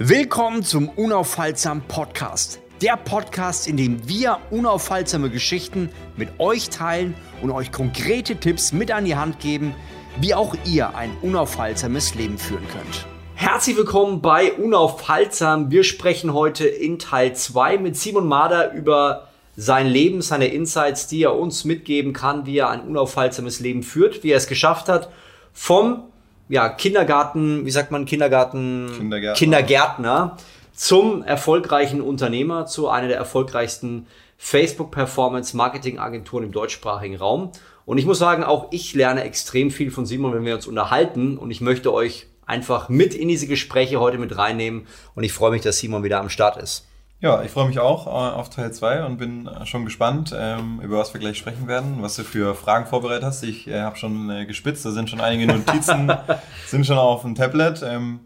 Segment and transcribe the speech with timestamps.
[0.00, 2.60] Willkommen zum Unaufhaltsam Podcast.
[2.80, 8.92] Der Podcast, in dem wir unaufhaltsame Geschichten mit euch teilen und euch konkrete Tipps mit
[8.92, 9.74] an die Hand geben,
[10.20, 13.08] wie auch ihr ein unaufhaltsames Leben führen könnt.
[13.34, 15.72] Herzlich willkommen bei Unaufhaltsam.
[15.72, 19.26] Wir sprechen heute in Teil 2 mit Simon Mader über
[19.56, 24.22] sein Leben, seine Insights, die er uns mitgeben kann, wie er ein unaufhaltsames Leben führt,
[24.22, 25.10] wie er es geschafft hat,
[25.52, 26.04] vom
[26.48, 29.34] ja, Kindergarten, wie sagt man, Kindergarten, Kindergärtner.
[29.34, 30.36] Kindergärtner
[30.74, 37.50] zum erfolgreichen Unternehmer, zu einer der erfolgreichsten Facebook Performance Marketing Agenturen im deutschsprachigen Raum.
[37.84, 41.36] Und ich muss sagen, auch ich lerne extrem viel von Simon, wenn wir uns unterhalten.
[41.38, 44.86] Und ich möchte euch einfach mit in diese Gespräche heute mit reinnehmen.
[45.14, 46.87] Und ich freue mich, dass Simon wieder am Start ist.
[47.20, 50.80] Ja, ich freue mich auch äh, auf Teil 2 und bin äh, schon gespannt, ähm,
[50.80, 53.42] über was wir gleich sprechen werden, was du für Fragen vorbereitet hast.
[53.42, 56.12] Ich äh, habe schon gespitzt, da sind schon einige Notizen,
[56.68, 57.82] sind schon auf dem Tablet.
[57.82, 58.20] Ähm,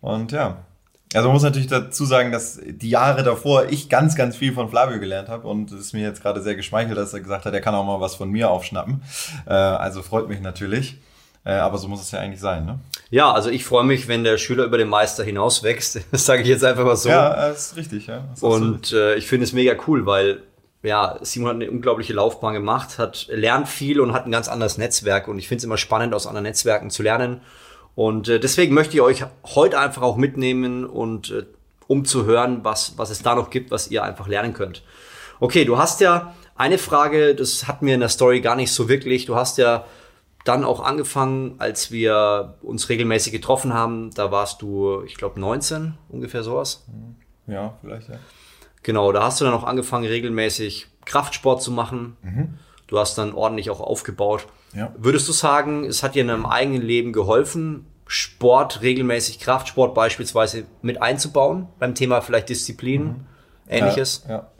[0.00, 0.58] und ja,
[1.14, 4.68] also man muss natürlich dazu sagen, dass die Jahre davor ich ganz, ganz viel von
[4.68, 7.52] Flavio gelernt habe und es ist mir jetzt gerade sehr geschmeichelt, dass er gesagt hat,
[7.52, 9.02] er kann auch mal was von mir aufschnappen.
[9.46, 11.00] Äh, also freut mich natürlich.
[11.48, 12.78] Äh, aber so muss es ja eigentlich sein, ne?
[13.08, 15.98] Ja, also ich freue mich, wenn der Schüler über den Meister hinaus wächst.
[16.12, 17.08] Das sage ich jetzt einfach mal so.
[17.08, 18.22] Ja, das ist richtig, ja.
[18.34, 20.42] Ist Und äh, ich finde es mega cool, weil
[20.82, 24.76] ja, Simon hat eine unglaubliche Laufbahn gemacht, hat lernt viel und hat ein ganz anderes
[24.76, 25.26] Netzwerk.
[25.26, 27.40] Und ich finde es immer spannend, aus anderen Netzwerken zu lernen.
[27.94, 31.46] Und äh, deswegen möchte ich euch heute einfach auch mitnehmen und äh,
[31.86, 34.82] um zu hören, was, was es da noch gibt, was ihr einfach lernen könnt.
[35.40, 38.90] Okay, du hast ja eine Frage, das hatten wir in der Story gar nicht so
[38.90, 39.24] wirklich.
[39.24, 39.86] Du hast ja
[40.48, 44.10] dann auch angefangen, als wir uns regelmäßig getroffen haben.
[44.14, 46.86] Da warst du, ich glaube, 19, ungefähr sowas.
[47.46, 48.16] Ja, vielleicht, ja.
[48.82, 52.16] Genau, da hast du dann auch angefangen, regelmäßig Kraftsport zu machen.
[52.86, 54.46] Du hast dann ordentlich auch aufgebaut.
[54.74, 54.94] Ja.
[54.96, 60.64] Würdest du sagen, es hat dir in deinem eigenen Leben geholfen, Sport, regelmäßig Kraftsport beispielsweise
[60.80, 61.68] mit einzubauen?
[61.78, 63.26] Beim Thema vielleicht Disziplin,
[63.68, 64.24] ähnliches?
[64.26, 64.50] Ja, ja.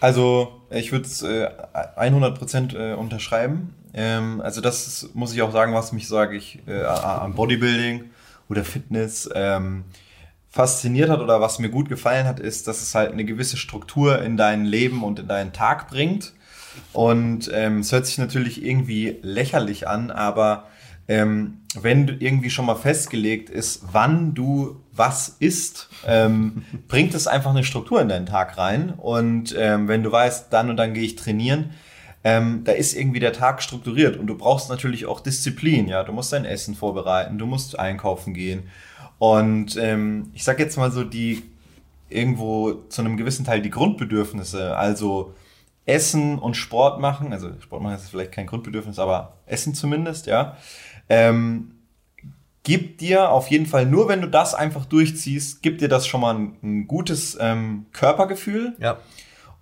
[0.00, 1.48] Also ich würde es äh,
[1.96, 3.74] 100% äh, unterschreiben.
[3.94, 8.10] Ähm, also das ist, muss ich auch sagen, was mich, sage ich, äh, am Bodybuilding
[8.48, 9.84] oder Fitness ähm,
[10.48, 14.20] fasziniert hat oder was mir gut gefallen hat, ist, dass es halt eine gewisse Struktur
[14.20, 16.32] in dein Leben und in deinen Tag bringt.
[16.92, 20.68] Und ähm, es hört sich natürlich irgendwie lächerlich an, aber
[21.08, 27.50] ähm, wenn irgendwie schon mal festgelegt ist, wann du was isst, ähm, bringt es einfach
[27.50, 28.90] eine Struktur in deinen Tag rein.
[28.96, 31.70] Und ähm, wenn du weißt, dann und dann gehe ich trainieren,
[32.22, 36.02] ähm, da ist irgendwie der Tag strukturiert und du brauchst natürlich auch Disziplin, ja.
[36.02, 38.64] Du musst dein Essen vorbereiten, du musst einkaufen gehen.
[39.18, 41.42] Und ähm, ich sag jetzt mal so die
[42.08, 45.34] irgendwo zu einem gewissen Teil die Grundbedürfnisse, also
[45.86, 50.56] Essen und Sport machen, also Sport machen ist vielleicht kein Grundbedürfnis, aber Essen zumindest, ja,
[51.08, 51.72] ähm,
[52.62, 56.20] gibt dir auf jeden Fall, nur wenn du das einfach durchziehst, gibt dir das schon
[56.20, 58.98] mal ein, ein gutes ähm, Körpergefühl Ja.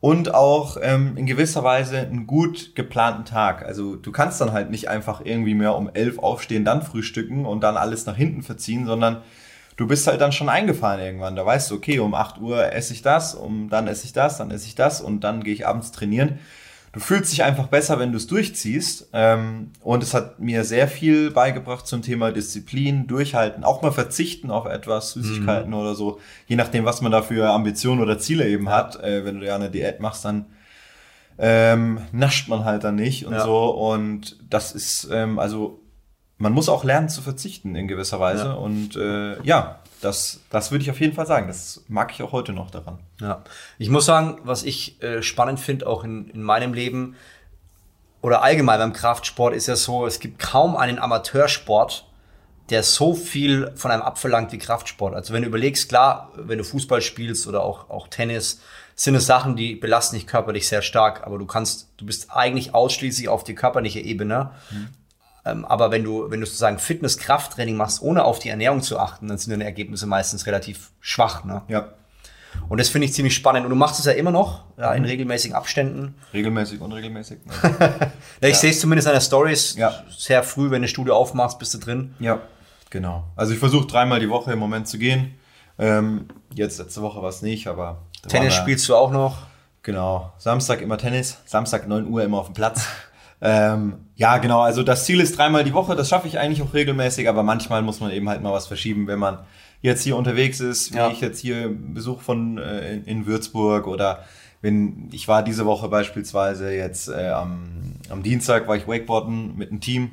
[0.00, 3.64] Und auch ähm, in gewisser Weise einen gut geplanten Tag.
[3.64, 7.62] Also du kannst dann halt nicht einfach irgendwie mehr um elf aufstehen, dann frühstücken und
[7.62, 9.22] dann alles nach hinten verziehen, sondern
[9.76, 11.34] du bist halt dann schon eingefahren irgendwann.
[11.34, 14.38] Da weißt du, okay, um 8 Uhr esse ich das, um dann esse ich das,
[14.38, 16.38] dann esse ich das und dann gehe ich abends trainieren.
[16.92, 19.10] Du fühlst dich einfach besser, wenn du es durchziehst.
[19.12, 24.50] Ähm, und es hat mir sehr viel beigebracht zum Thema Disziplin, Durchhalten, auch mal verzichten
[24.50, 26.18] auf etwas, Süßigkeiten oder so.
[26.46, 29.02] Je nachdem, was man da für Ambitionen oder Ziele eben hat.
[29.02, 30.46] Äh, wenn du ja eine Diät machst, dann
[31.38, 33.44] ähm, nascht man halt dann nicht und Ja.
[33.44, 33.66] so.
[33.70, 35.80] Und das ist, ähm, also
[36.38, 38.44] man muss auch lernen zu verzichten in gewisser Weise.
[38.44, 38.52] Ja.
[38.54, 41.48] Und äh, ja, das, das würde ich auf jeden Fall sagen.
[41.48, 42.98] Das mag ich auch heute noch daran.
[43.20, 43.42] Ja,
[43.78, 47.16] ich muss sagen, was ich äh, spannend finde, auch in, in meinem Leben
[48.20, 52.06] oder allgemein beim Kraftsport, ist ja so, es gibt kaum einen Amateursport,
[52.70, 55.14] der so viel von einem abverlangt wie Kraftsport.
[55.14, 58.60] Also wenn du überlegst, klar, wenn du Fußball spielst oder auch, auch Tennis,
[58.94, 62.74] sind es Sachen, die belasten dich körperlich sehr stark, aber du kannst, du bist eigentlich
[62.74, 64.50] ausschließlich auf die körperliche Ebene.
[64.72, 64.88] Ähm,
[65.66, 69.38] aber wenn du, wenn du sozusagen Fitness-Krafttraining machst, ohne auf die Ernährung zu achten, dann
[69.38, 71.44] sind deine Ergebnisse meistens relativ schwach.
[71.44, 71.62] Ne?
[71.68, 71.88] Ja,
[72.68, 73.64] Und das finde ich ziemlich spannend.
[73.64, 76.14] Und du machst es ja immer noch, ja, in regelmäßigen Abständen.
[76.32, 77.38] regelmäßig, unregelmäßig.
[78.40, 80.04] Ja, ich sehe es zumindest an der Stories Ja.
[80.16, 82.14] sehr früh, wenn du Studio aufmachst, bist du drin.
[82.20, 82.38] Ja,
[82.90, 83.24] genau.
[83.34, 85.34] Also ich versuche dreimal die Woche im Moment zu gehen.
[85.78, 89.38] Ähm, jetzt letzte Woche war es nicht, aber Tennis spielst du auch noch.
[89.82, 90.32] Genau.
[90.38, 92.86] Samstag immer Tennis, Samstag 9 Uhr immer auf dem Platz.
[93.40, 94.60] ähm, ja, genau.
[94.60, 95.94] Also das Ziel ist dreimal die Woche.
[95.96, 99.06] Das schaffe ich eigentlich auch regelmäßig, aber manchmal muss man eben halt mal was verschieben,
[99.06, 99.38] wenn man
[99.80, 101.08] jetzt hier unterwegs ist, wie Ja.
[101.10, 104.24] ich jetzt hier Besuch von äh, in, Würzburg oder
[104.60, 107.68] wenn ich war diese Woche beispielsweise jetzt äh, am,
[108.10, 110.10] am Dienstag war ich Wakeboarden mit einem Team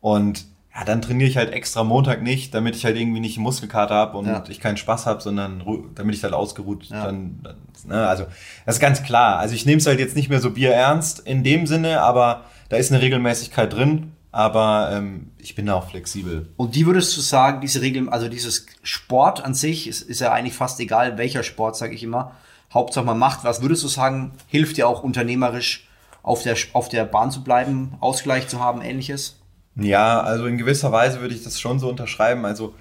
[0.00, 3.42] und ja, dann trainiere ich halt extra Montag nicht, damit ich halt irgendwie nicht einen
[3.42, 4.44] Muskelkater habe und Ja.
[4.48, 5.64] ich keinen Spaß habe, sondern
[5.96, 7.06] damit ich halt ausgeruht Ja.
[7.06, 7.56] dann, dann
[7.88, 8.26] ne, also
[8.64, 9.38] das ist ganz klar.
[9.40, 12.76] Also ich nehme es halt jetzt nicht mehr so bierernst in dem Sinne, aber da
[12.76, 16.48] ist eine Regelmäßigkeit drin, aber ähm, ich bin da auch flexibel.
[16.56, 20.32] Und die würdest du sagen, diese Regeln, also dieses Sport an sich, ist, ist ja
[20.32, 22.32] eigentlich fast egal, welcher Sport, sage ich immer.
[22.72, 23.60] Hauptsache man macht was.
[23.60, 25.88] Würdest du sagen, hilft dir auch unternehmerisch
[26.22, 29.36] auf der, auf der Bahn zu bleiben, Ausgleich zu haben, ähnliches?
[29.74, 32.44] Ja, also in gewisser Weise würde ich das schon so unterschreiben.
[32.44, 32.74] Also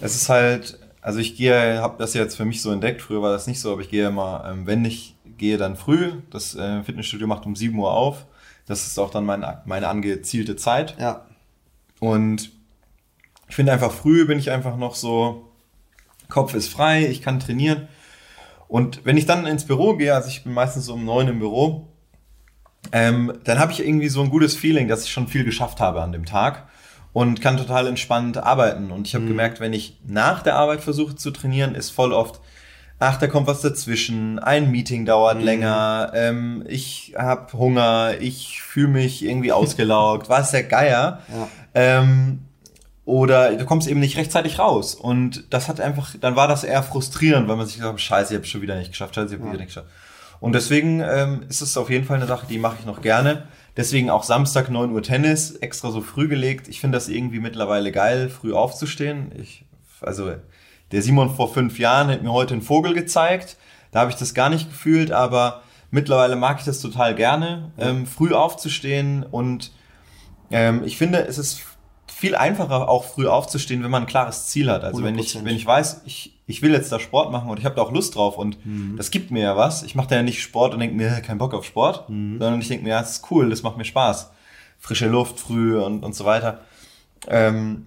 [0.00, 3.00] es ist halt, also ich gehe, habe das jetzt für mich so entdeckt.
[3.00, 6.14] Früher war das nicht so, aber ich gehe immer, ähm, wenn ich gehe, dann früh.
[6.30, 8.26] Das äh, Fitnessstudio macht um 7 Uhr auf.
[8.66, 10.96] Das ist auch dann meine, meine angezielte Zeit.
[10.98, 11.26] Ja.
[12.00, 12.50] Und
[13.48, 15.52] ich finde einfach früh bin ich einfach noch so,
[16.28, 17.88] Kopf ist frei, ich kann trainieren.
[18.68, 21.38] Und wenn ich dann ins Büro gehe, also ich bin meistens so um neun im
[21.38, 21.86] Büro,
[22.92, 26.02] ähm, dann habe ich irgendwie so ein gutes Feeling, dass ich schon viel geschafft habe
[26.02, 26.68] an dem Tag
[27.12, 28.90] und kann total entspannt arbeiten.
[28.90, 32.40] Und ich habe gemerkt, wenn ich nach der Arbeit versuche zu trainieren, ist voll oft,
[32.98, 38.88] ach, da kommt was dazwischen, ein Meeting dauert länger, ähm, ich habe Hunger, ich fühle
[38.88, 41.20] mich irgendwie ausgelaugt, was der Geier.
[41.28, 41.48] Ja.
[41.74, 42.40] Ähm,
[43.04, 44.94] oder du kommst eben nicht rechtzeitig raus.
[44.94, 48.32] Und das hat einfach, dann war das eher frustrierend, weil man sich gesagt hat, scheiße,
[48.32, 49.88] ich habe schon wieder nicht geschafft, scheiße, ich habe wieder nicht geschafft.
[50.40, 53.44] Und deswegen ähm, ist es auf jeden Fall eine Sache, die mache ich noch gerne.
[53.76, 56.66] Deswegen auch Samstag 9 Uhr Tennis, extra so früh gelegt.
[56.68, 59.32] Ich finde das irgendwie mittlerweile geil, früh aufzustehen.
[59.38, 59.64] Ich,
[60.00, 60.32] also
[60.92, 63.56] der Simon vor fünf Jahren hat mir heute einen Vogel gezeigt.
[63.90, 68.06] Da habe ich das gar nicht gefühlt, aber mittlerweile mag ich das total gerne, ähm,
[68.06, 69.72] früh aufzustehen und
[70.50, 71.62] ähm, ich finde, es ist
[72.06, 74.84] viel einfacher, auch früh aufzustehen, wenn man ein klares Ziel hat.
[74.84, 75.44] Also wenn ich, 100%.
[75.44, 77.92] wenn ich weiß, ich, ich will jetzt da Sport machen und ich habe da auch
[77.92, 78.58] Lust drauf und
[78.96, 79.82] das gibt mir ja was.
[79.82, 82.04] Ich mache da ja nicht Sport und denke mir, kein Bock auf Sport,
[82.38, 84.30] sondern ich denke mir, ja, das ist cool, das macht mir Spaß.
[84.78, 86.60] Frische Luft früh und, und so weiter.
[87.28, 87.86] Ähm,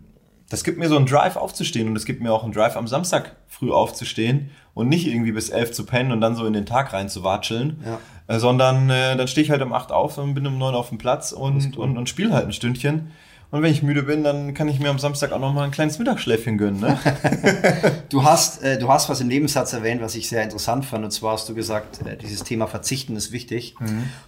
[0.50, 2.88] das gibt mir so einen Drive aufzustehen und es gibt mir auch einen Drive am
[2.88, 6.66] Samstag früh aufzustehen und nicht irgendwie bis elf zu pennen und dann so in den
[6.66, 8.00] Tag rein zu watscheln, Ja.
[8.36, 10.90] äh, sondern äh, dann stehe ich halt um acht auf und bin um neun auf
[10.90, 13.12] dem Platz und, und, und spiele halt ein Stündchen.
[13.52, 15.72] Und wenn ich müde bin, dann kann ich mir am Samstag auch noch mal ein
[15.72, 16.82] kleines Mittagsschläfchen gönnen.
[16.82, 17.00] Ne?
[18.10, 21.06] Du hast, äh, du hast was im Nebensatz erwähnt, was ich sehr interessant fand.
[21.06, 23.76] Und zwar hast du gesagt, äh, dieses Thema Verzichten ist wichtig.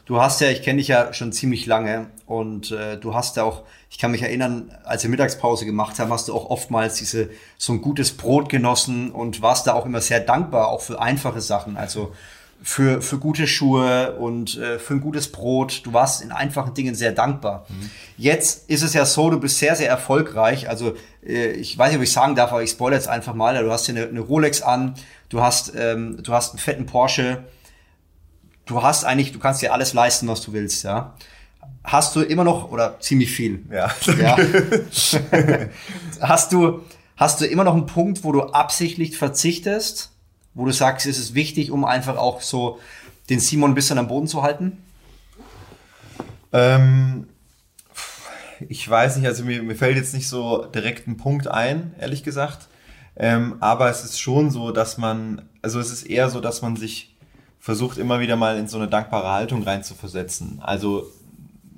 [0.06, 3.44] Du hast ja, ich kenne dich ja schon ziemlich lange und äh, du hast ja
[3.44, 7.30] auch, ich kann mich erinnern, als wir Mittagspause gemacht haben, hast du auch oftmals diese
[7.58, 11.42] so ein gutes Brot genossen und warst da auch immer sehr dankbar, auch für einfache
[11.42, 11.76] Sachen.
[11.76, 12.14] Also
[12.64, 15.82] für, für gute Schuhe und äh, für ein gutes Brot.
[15.84, 17.66] Du warst in einfachen Dingen sehr dankbar.
[18.18, 20.70] Jetzt ist es ja so, du bist sehr, sehr erfolgreich.
[20.70, 20.94] Also
[21.26, 23.62] äh, ich weiß nicht, ob ich sagen darf, aber ich spoilere jetzt einfach mal.
[23.64, 24.94] Du hast hier eine, eine Rolex an,
[25.30, 27.44] du hast, ähm, du hast einen fetten Porsche.
[28.66, 31.16] Du hast eigentlich, du kannst dir alles leisten, was du willst, ja.
[31.84, 33.90] Hast du immer noch, oder ziemlich viel, Ja.
[34.22, 34.38] ja.
[36.22, 36.82] hast du,
[37.18, 40.11] hast du immer noch einen Punkt, wo du absichtlich verzichtest,
[40.54, 42.80] wo du sagst, es ist wichtig, um einfach auch so
[43.30, 44.78] den Simon ein bisschen am Boden zu halten?
[46.52, 47.28] Ähm,
[48.68, 52.24] ich weiß nicht, also mir, mir fällt jetzt nicht so direkt ein Punkt ein, ehrlich
[52.24, 52.68] gesagt.
[53.16, 56.76] Ähm, aber es ist schon so, dass man, also es ist eher so, dass man
[56.76, 57.18] sich
[57.60, 60.60] versucht, immer wieder mal in so eine dankbare Haltung reinzuversetzen.
[60.62, 61.06] Also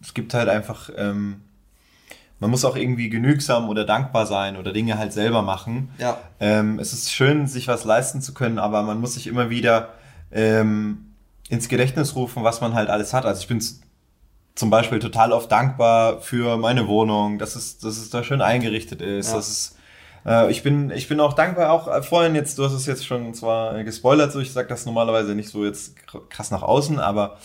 [0.02, 1.42] es gibt halt einfach, ähm,
[2.44, 5.92] man muss auch irgendwie genügsam oder dankbar sein oder Dinge halt selber machen.
[5.98, 6.18] Ja.
[6.42, 9.94] Ähm, es ist schön, sich was leisten zu können, aber man muss sich immer wieder
[10.30, 11.14] ähm,
[11.47, 13.26] ins Gedächtnis rufen, was man halt alles hat.
[13.26, 13.64] Also ich bin
[14.56, 19.02] zum Beispiel total oft dankbar für meine Wohnung, dass es, dass es da schön eingerichtet
[19.02, 19.30] ist.
[19.30, 19.38] Ja.
[19.38, 19.76] Dass es,
[20.26, 23.06] äh, ich, bin, ich bin auch dankbar, auch äh, vorhin jetzt, du hast es jetzt
[23.06, 26.62] schon zwar äh, gespoilert, so ich sage das normalerweise nicht so jetzt kr- krass nach
[26.62, 27.38] außen, aber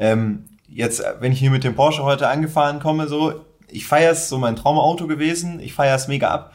[0.00, 4.12] ähm, jetzt, äh, wenn ich hier mit dem Porsche heute angefahren komme, so, ich feiere
[4.12, 6.54] es, so mein Traumauto gewesen, ich feiere es mega ab.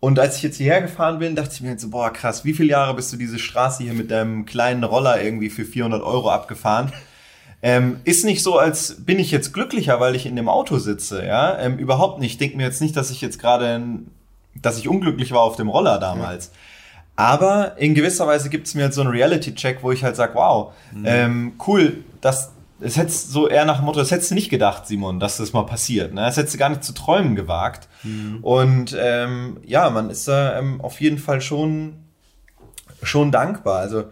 [0.00, 2.52] Und als ich jetzt hierher gefahren bin, dachte ich mir jetzt so, boah, krass, wie
[2.52, 6.30] viele Jahre bist du diese Straße hier mit deinem kleinen Roller irgendwie für 400 Euro
[6.30, 6.92] abgefahren?
[7.60, 11.26] Ähm, ist nicht so, als bin ich jetzt glücklicher, weil ich in dem Auto sitze,
[11.26, 11.58] ja?
[11.58, 12.32] Ähm, überhaupt nicht.
[12.32, 13.82] Ich denke mir jetzt nicht, dass ich jetzt gerade,
[14.54, 16.52] dass ich unglücklich war auf dem Roller damals.
[17.16, 20.36] Aber in gewisser Weise gibt es mir halt so einen Reality-Check, wo ich halt sage,
[20.36, 20.72] wow,
[21.04, 24.86] ähm, cool, das, es hättest so eher nach dem Motto, das hättest du nicht gedacht,
[24.86, 26.14] Simon, dass das mal passiert.
[26.14, 26.20] Ne?
[26.20, 27.88] Das hättest du gar nicht zu träumen gewagt.
[28.42, 31.96] Und ähm, ja, man ist da ähm, auf jeden Fall schon,
[33.02, 33.80] schon dankbar.
[33.80, 34.04] Also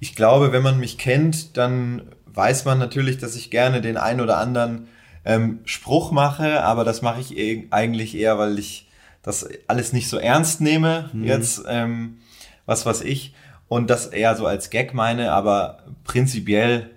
[0.00, 4.20] ich glaube, wenn man mich kennt, dann weiß man natürlich, dass ich gerne den ein
[4.20, 4.88] oder anderen
[5.24, 8.88] ähm, Spruch mache, aber das mache ich eh- eigentlich eher, weil ich
[9.22, 12.18] das alles nicht so ernst nehme, jetzt, ähm,
[12.64, 13.34] was weiß ich,
[13.68, 16.90] und das eher so als Gag meine, aber prinzipiell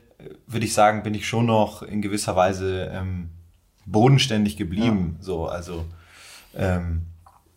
[0.47, 3.29] würde ich sagen, bin ich schon noch in gewisser Weise ähm,
[3.85, 5.17] bodenständig geblieben.
[5.19, 5.85] So, also
[6.55, 7.03] ähm,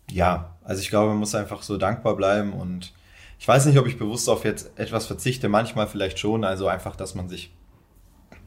[0.09, 2.93] ja, also ich glaube, man muss einfach so dankbar bleiben und
[3.39, 6.95] ich weiß nicht, ob ich bewusst auf jetzt etwas verzichte, manchmal vielleicht schon, also einfach,
[6.95, 7.53] dass man sich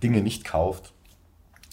[0.02, 0.92] Dinge nicht kauft.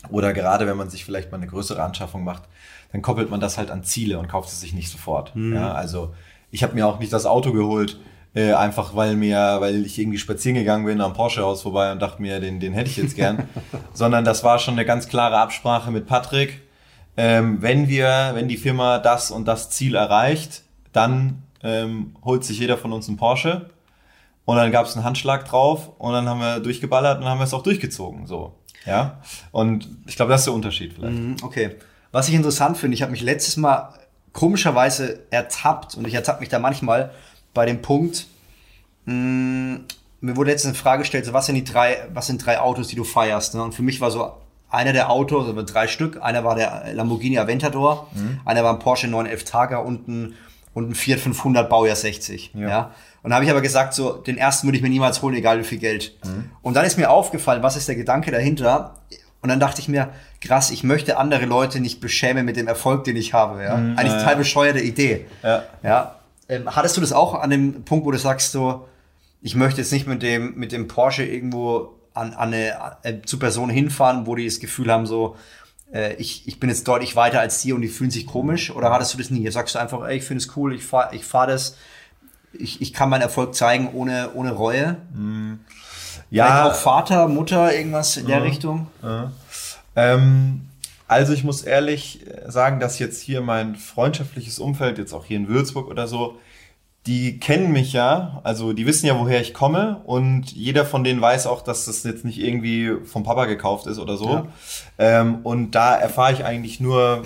[0.09, 2.43] Oder gerade wenn man sich vielleicht mal eine größere Anschaffung macht,
[2.91, 5.35] dann koppelt man das halt an Ziele und kauft es sich nicht sofort.
[5.35, 5.55] Mhm.
[5.55, 6.13] Ja, also
[6.51, 7.99] ich habe mir auch nicht das Auto geholt,
[8.33, 12.21] äh, einfach weil mir, weil ich irgendwie spazieren gegangen bin am Porsche-Haus vorbei und dachte
[12.21, 13.49] mir, den, den hätte ich jetzt gern.
[13.93, 16.61] Sondern das war schon eine ganz klare Absprache mit Patrick.
[17.15, 22.59] Ähm, wenn wir, wenn die Firma das und das Ziel erreicht, dann ähm, holt sich
[22.59, 23.69] jeder von uns einen Porsche.
[24.45, 27.43] Und dann gab es einen Handschlag drauf und dann haben wir durchgeballert und haben wir
[27.43, 28.27] es auch durchgezogen.
[28.27, 28.55] So.
[28.85, 29.19] Ja.
[29.51, 31.17] Und ich glaube, das ist der Unterschied vielleicht.
[31.17, 31.75] Mhm, okay.
[32.13, 33.93] Was ich interessant finde, ich habe mich letztes Mal
[34.31, 37.11] komischerweise ertappt und ich ertappe mich da manchmal
[37.57, 38.27] bei dem Punkt,
[39.05, 39.85] mh, mm,
[40.21, 42.87] mir wurde letztens eine Frage gestellt, so was sind die drei, was sind drei Autos,
[42.87, 43.55] die du feierst?
[43.55, 43.63] Ne?
[43.63, 44.31] Und für mich war so
[44.69, 48.39] einer der Autos, also drei Stück, einer war der Lamborghini Aventador, mhm.
[48.45, 50.33] einer war ein Porsche 911 Targa und ein,
[50.73, 52.51] und ein Fiat 500 Baujahr 60.
[52.53, 52.67] Ja.
[52.67, 52.91] ja?
[53.23, 55.59] Und da habe ich aber gesagt, so den ersten würde ich mir niemals holen, egal
[55.59, 56.15] wie viel Geld.
[56.23, 56.51] Mhm.
[56.61, 58.95] Und dann ist mir aufgefallen, was ist der Gedanke dahinter?
[59.41, 60.09] Und dann dachte ich mir,
[60.41, 63.63] krass, ich möchte andere Leute nicht beschämen mit dem Erfolg, den ich habe.
[63.63, 63.77] Ja?
[63.77, 65.25] Mhm, Eigentlich total bescheuerte Idee.
[65.43, 65.63] Ja.
[65.83, 66.15] ja?
[66.49, 68.87] Ähm, hattest du das auch an dem Punkt, wo du sagst so,
[69.41, 73.37] ich möchte jetzt nicht mit dem, mit dem Porsche irgendwo an, an eine äh, zu
[73.39, 75.35] Personen hinfahren, wo die das Gefühl haben, so,
[75.93, 78.71] äh, ich, ich bin jetzt deutlich weiter als die und die fühlen sich komisch?
[78.71, 79.49] Oder hattest du das nie?
[79.51, 81.77] Sagst du einfach, ey, ich finde es cool, ich fahre ich fahr das,
[82.53, 84.97] ich, ich kann meinen Erfolg zeigen ohne, ohne Reue?
[85.13, 85.59] Mhm.
[86.29, 86.45] Ja.
[86.45, 88.87] Vielleicht auch Vater, Mutter, irgendwas in der Richtung?
[89.01, 89.31] Ja.
[89.95, 90.66] Ähm,
[91.07, 95.47] also ich muss ehrlich sagen, dass jetzt hier mein freundschaftliches Umfeld, jetzt auch hier in
[95.47, 96.37] Würzburg oder so,
[97.07, 101.21] die kennen mich ja, also die wissen ja, woher ich komme und jeder von denen
[101.21, 104.29] weiß auch, dass das jetzt nicht irgendwie vom Papa gekauft ist oder so.
[104.29, 104.47] Ja.
[104.97, 107.23] Ähm, und da erfahre ich eigentlich nur,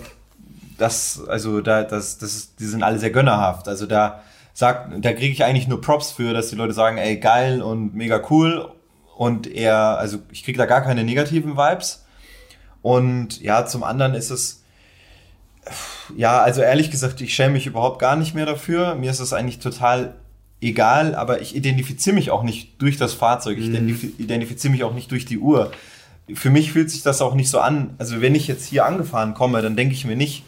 [0.77, 3.67] dass, also da, das, das, die sind alle sehr gönnerhaft.
[3.67, 4.21] Also da
[4.53, 7.95] sagt, da kriege ich eigentlich nur Props für, dass die Leute sagen, ey, geil und
[7.95, 8.71] mega cool.
[9.17, 12.00] Und eher, also ich kriege da gar keine negativen Vibes.
[12.81, 14.63] Und ja, zum anderen ist es,
[16.15, 18.95] ja, also ehrlich gesagt, ich schäme mich überhaupt gar nicht mehr dafür.
[18.95, 20.15] Mir ist es eigentlich total
[20.61, 23.57] egal, aber ich identifiziere mich auch nicht durch das Fahrzeug.
[23.57, 24.13] Ich mhm.
[24.17, 25.71] identifiziere mich auch nicht durch die Uhr.
[26.33, 27.95] Für mich fühlt sich das auch nicht so an.
[27.97, 30.43] Also wenn ich jetzt hier angefahren komme, dann denke ich mir nicht,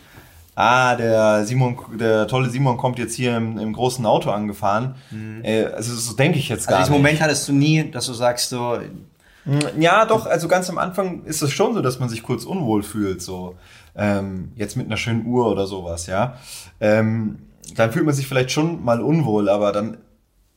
[0.55, 4.95] ah, der Simon, der tolle Simon kommt jetzt hier im, im großen Auto angefahren.
[5.11, 5.41] Mhm.
[5.43, 7.03] Äh, also so denke ich jetzt gar also diesen nicht.
[7.03, 8.79] Moment hattest du nie, dass du sagst so.
[9.77, 12.83] Ja, doch, also ganz am Anfang ist es schon so, dass man sich kurz unwohl
[12.83, 13.55] fühlt, so.
[13.95, 16.37] Ähm, jetzt mit einer schönen Uhr oder sowas, ja.
[16.79, 17.39] Ähm,
[17.75, 19.97] dann fühlt man sich vielleicht schon mal unwohl, aber dann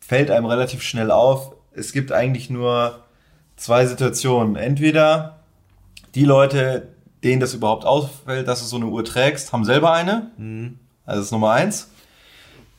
[0.01, 3.01] fällt einem relativ schnell auf, es gibt eigentlich nur
[3.57, 4.57] zwei Situationen.
[4.57, 5.41] Entweder
[6.15, 6.89] die Leute,
[7.25, 10.31] denen das überhaupt auffällt, dass du so eine Uhr trägst, haben selber eine.
[10.37, 10.79] Mhm.
[11.05, 11.91] Also das ist Nummer eins.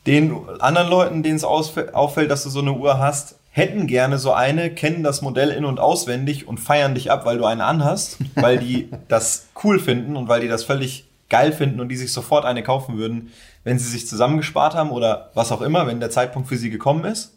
[0.06, 4.32] Den anderen Leuten, denen es auffällt, dass du so eine Uhr hast, hätten gerne so
[4.32, 8.18] eine, kennen das Modell in- und auswendig und feiern dich ab, weil du eine anhast,
[8.34, 12.12] weil die das cool finden und weil die das völlig geil finden und die sich
[12.12, 13.32] sofort eine kaufen würden,
[13.64, 17.04] wenn sie sich zusammengespart haben oder was auch immer, wenn der Zeitpunkt für sie gekommen
[17.04, 17.36] ist.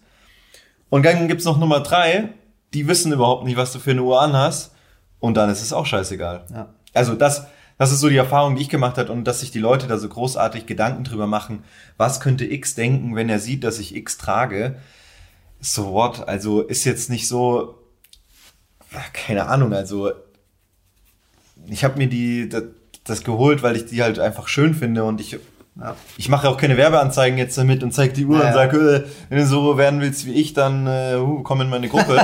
[0.90, 2.30] Und dann gibt's noch Nummer drei,
[2.74, 4.72] die wissen überhaupt nicht, was du für eine Uhr anhast
[5.20, 6.46] und dann ist es auch scheißegal.
[6.54, 6.70] Ja.
[6.94, 9.60] Also das, das ist so die Erfahrung, die ich gemacht habe und dass sich die
[9.60, 11.64] Leute da so großartig Gedanken drüber machen,
[11.98, 14.76] was könnte X denken, wenn er sieht, dass ich X trage.
[15.62, 16.28] So what?
[16.28, 17.76] Also ist jetzt nicht so,
[19.14, 20.12] keine Ahnung, also
[21.68, 22.64] ich habe mir die das,
[23.04, 25.38] das, geholt, weil ich die halt einfach schön finde und ich
[25.80, 25.96] ja.
[26.18, 29.10] Ich mache auch keine Werbeanzeigen jetzt damit und zeige die Uhr ja, und sage, äh,
[29.30, 32.20] wenn du so werden willst wie ich, dann uh, komm in meine Gruppe.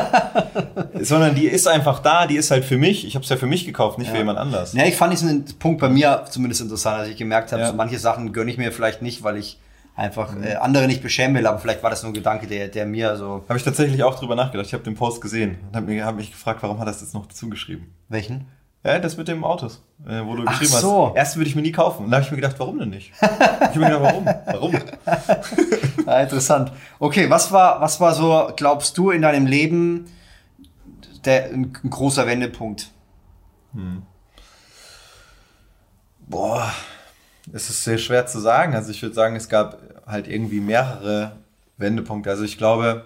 [0.99, 3.07] Sondern die ist einfach da, die ist halt für mich.
[3.07, 4.13] Ich habe es ja für mich gekauft, nicht ja.
[4.13, 4.73] für jemand anders.
[4.73, 7.99] Ja, ich fand diesen Punkt bei mir zumindest interessant, als ich gemerkt habe, so manche
[7.99, 9.57] Sachen gönne ich mir vielleicht nicht, weil ich
[9.97, 10.43] einfach mhm.
[10.43, 13.17] äh, andere nicht beschämen will, aber vielleicht war das nur ein Gedanke, der, der mir
[13.17, 13.43] so.
[13.49, 14.67] Habe ich tatsächlich auch drüber nachgedacht.
[14.67, 17.01] Ich habe den Post gesehen und habe mich, hab mich gefragt, warum hat er das
[17.01, 17.93] jetzt noch dazu geschrieben?
[18.07, 18.45] Welchen?
[18.83, 21.07] Ja, das mit dem Autos, äh, wo du Ach geschrieben so.
[21.07, 21.15] hast.
[21.17, 22.05] Erst würde ich mir nie kaufen.
[22.05, 23.11] Und da habe ich mir gedacht, warum denn nicht?
[23.19, 24.25] Ich habe mir gedacht, warum?
[24.25, 24.73] Warum?
[26.05, 26.71] ja, interessant.
[26.99, 30.05] Okay, was war, was war so, glaubst du, in deinem Leben
[31.25, 32.91] der, ein, ein großer Wendepunkt?
[33.73, 34.03] Hm.
[36.27, 36.71] Boah,
[37.53, 38.75] es ist sehr schwer zu sagen.
[38.75, 41.37] Also ich würde sagen, es gab halt irgendwie mehrere
[41.77, 42.29] Wendepunkte.
[42.29, 43.05] Also ich glaube,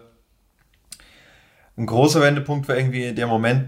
[1.77, 3.67] ein großer Wendepunkt war irgendwie der Moment,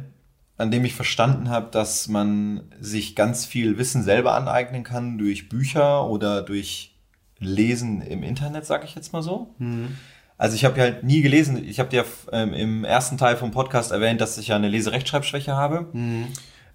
[0.57, 5.49] an dem ich verstanden habe, dass man sich ganz viel Wissen selber aneignen kann durch
[5.49, 6.95] Bücher oder durch
[7.39, 9.53] Lesen im Internet, sage ich jetzt mal so.
[9.57, 9.97] Mhm.
[10.37, 11.63] Also ich habe ja halt nie gelesen.
[11.67, 15.55] Ich habe dir ähm, im ersten Teil vom Podcast erwähnt, dass ich ja eine Leserechtschreibschwäche
[15.55, 15.87] habe.
[15.93, 16.27] Mhm.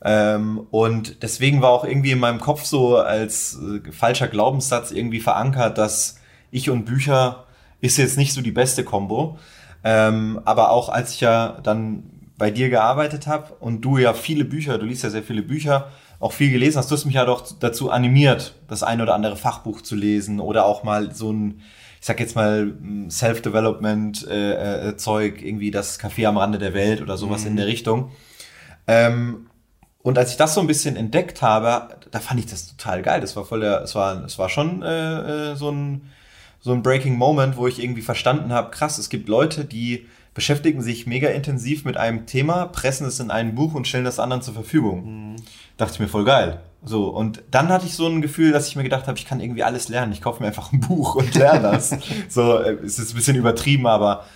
[0.03, 5.21] Ähm, und deswegen war auch irgendwie in meinem Kopf so als äh, falscher Glaubenssatz irgendwie
[5.21, 6.19] verankert, dass
[6.51, 7.45] ich und Bücher
[7.81, 9.39] ist jetzt nicht so die beste Kombo.
[9.85, 12.05] Ähm, aber auch als ich ja dann
[12.37, 15.91] bei dir gearbeitet habe und du ja viele Bücher, du liest ja sehr viele Bücher,
[16.21, 19.37] auch viel gelesen hast, du hast mich ja doch dazu animiert, das ein oder andere
[19.37, 21.61] Fachbuch zu lesen oder auch mal so ein,
[22.01, 22.73] ich sag jetzt mal,
[23.09, 27.49] Self-Development-Zeug, äh, äh, irgendwie das Café am Rande der Welt oder sowas mhm.
[27.49, 28.11] in der Richtung.
[28.87, 29.47] Ähm,
[30.03, 33.21] und als ich das so ein bisschen entdeckt habe, da fand ich das total geil.
[33.21, 36.09] Das war voll der, es war, es war schon äh, äh so ein
[36.61, 40.83] so ein Breaking Moment, wo ich irgendwie verstanden habe, krass, es gibt Leute, die beschäftigen
[40.83, 44.43] sich mega intensiv mit einem Thema, pressen es in ein Buch und stellen das anderen
[44.43, 45.33] zur Verfügung.
[45.33, 45.37] Mhm.
[45.77, 46.61] Dachte ich mir voll geil.
[46.85, 49.41] So, und dann hatte ich so ein Gefühl, dass ich mir gedacht habe, ich kann
[49.41, 50.13] irgendwie alles lernen.
[50.13, 51.97] Ich kaufe mir einfach ein Buch und lerne das.
[52.29, 54.27] so, äh, es ist ein bisschen übertrieben, aber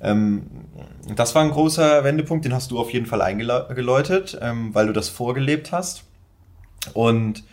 [0.00, 0.46] ähm,
[1.14, 4.92] das war ein großer Wendepunkt, den hast du auf jeden Fall eingeläutet, ähm, weil du
[4.92, 6.04] das vorgelebt hast.
[6.92, 7.44] Und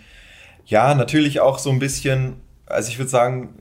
[0.65, 3.55] ja, natürlich auch so ein bisschen, also ich würde sagen,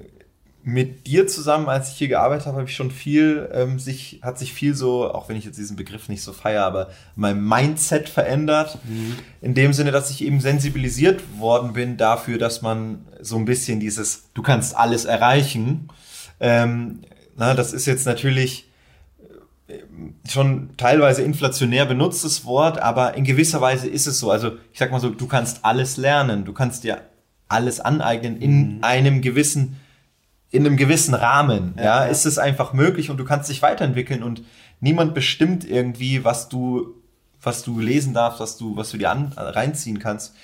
[0.64, 4.38] mit dir zusammen, als ich hier gearbeitet habe, habe ich schon viel, ähm, sich, hat
[4.38, 8.08] sich viel so, auch wenn ich jetzt diesen Begriff nicht so feiere, aber mein Mindset
[8.08, 8.78] verändert.
[8.84, 9.16] Mhm.
[9.40, 13.80] In dem Sinne, dass ich eben sensibilisiert worden bin dafür, dass man so ein bisschen
[13.80, 15.88] dieses, du kannst alles erreichen.
[16.38, 17.00] Ähm,
[17.36, 18.70] na, das ist jetzt natürlich
[19.66, 19.78] äh,
[20.28, 24.30] schon teilweise inflationär benutztes Wort, aber in gewisser Weise ist es so.
[24.30, 27.00] Also ich sag mal so, du kannst alles lernen, du kannst dir
[27.48, 28.78] alles aneignen in mhm.
[28.84, 29.76] einem gewissen
[30.52, 34.22] in einem gewissen Rahmen, ja, ja, ist es einfach möglich und du kannst dich weiterentwickeln
[34.22, 34.42] und
[34.80, 36.94] niemand bestimmt irgendwie, was du,
[37.40, 40.34] was du lesen darfst, was du, was du dir an, reinziehen kannst.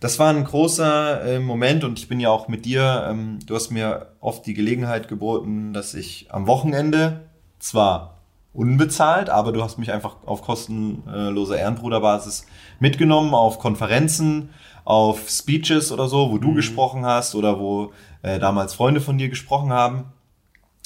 [0.00, 3.54] Das war ein großer äh, Moment und ich bin ja auch mit dir, ähm, du
[3.54, 7.20] hast mir oft die Gelegenheit geboten, dass ich am Wochenende
[7.60, 8.18] zwar
[8.52, 12.46] unbezahlt, aber du hast mich einfach auf kostenloser Ehrenbruderbasis
[12.80, 14.50] mitgenommen auf Konferenzen,
[14.84, 16.56] auf Speeches oder so, wo du mhm.
[16.56, 17.92] gesprochen hast oder wo
[18.22, 20.04] äh, damals Freunde von dir gesprochen haben.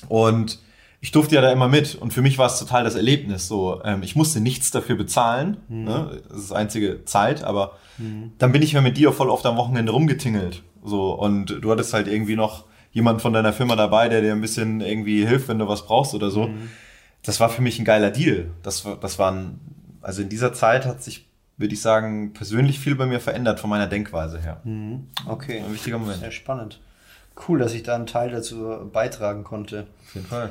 [0.09, 0.59] Und
[1.00, 3.47] ich durfte ja da immer mit und für mich war es total das Erlebnis.
[3.47, 5.59] So, ähm, ich musste nichts dafür bezahlen.
[5.69, 5.85] Mhm.
[5.85, 6.22] Ne?
[6.29, 8.33] Das ist einzige Zeit, aber mhm.
[8.38, 10.62] dann bin ich ja mit dir voll oft am Wochenende rumgetingelt.
[10.85, 14.40] So, und du hattest halt irgendwie noch jemanden von deiner Firma dabei, der dir ein
[14.40, 16.49] bisschen irgendwie hilft, wenn du was brauchst oder so.
[16.49, 16.70] Mhm.
[17.22, 18.51] Das war für mich ein geiler Deal.
[18.62, 19.61] Das, das war ein,
[20.01, 23.68] also in dieser Zeit hat sich, würde ich sagen, persönlich viel bei mir verändert von
[23.68, 24.61] meiner Denkweise her.
[24.64, 25.09] Mhm.
[25.27, 25.62] Okay.
[25.64, 26.20] Ein wichtiger Moment.
[26.20, 26.81] Sehr spannend
[27.49, 29.87] cool, dass ich da einen Teil dazu beitragen konnte.
[30.07, 30.51] Auf jeden Fall.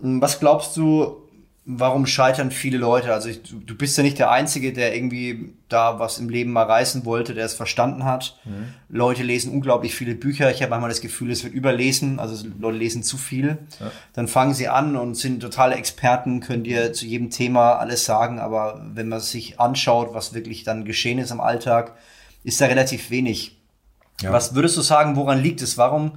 [0.00, 1.28] Hm, was glaubst du,
[1.70, 3.12] warum scheitern viele Leute?
[3.12, 6.50] Also ich, du, du, bist ja nicht der Einzige, der irgendwie da was im Leben
[6.50, 8.38] mal reißen wollte, der es verstanden hat.
[8.46, 8.72] Mhm.
[8.88, 10.50] Leute lesen unglaublich viele Bücher.
[10.50, 12.20] Ich habe manchmal das Gefühl, es wird überlesen.
[12.20, 13.58] Also Leute lesen zu viel.
[13.80, 13.92] Ja.
[14.14, 18.38] Dann fangen sie an und sind totale Experten, können dir zu jedem Thema alles sagen.
[18.38, 21.94] Aber wenn man sich anschaut, was wirklich dann geschehen ist im Alltag,
[22.44, 23.57] ist da relativ wenig.
[24.20, 24.32] Ja.
[24.32, 25.78] Was würdest du sagen, woran liegt es?
[25.78, 26.12] Warum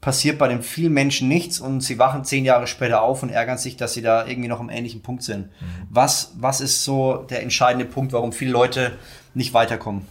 [0.00, 3.56] passiert bei den vielen Menschen nichts und sie wachen zehn Jahre später auf und ärgern
[3.56, 5.46] sich, dass sie da irgendwie noch am ähnlichen Punkt sind?
[5.46, 5.86] Mhm.
[5.88, 8.92] Was, was ist so der entscheidende Punkt, warum viele Leute
[9.32, 10.06] nicht weiterkommen?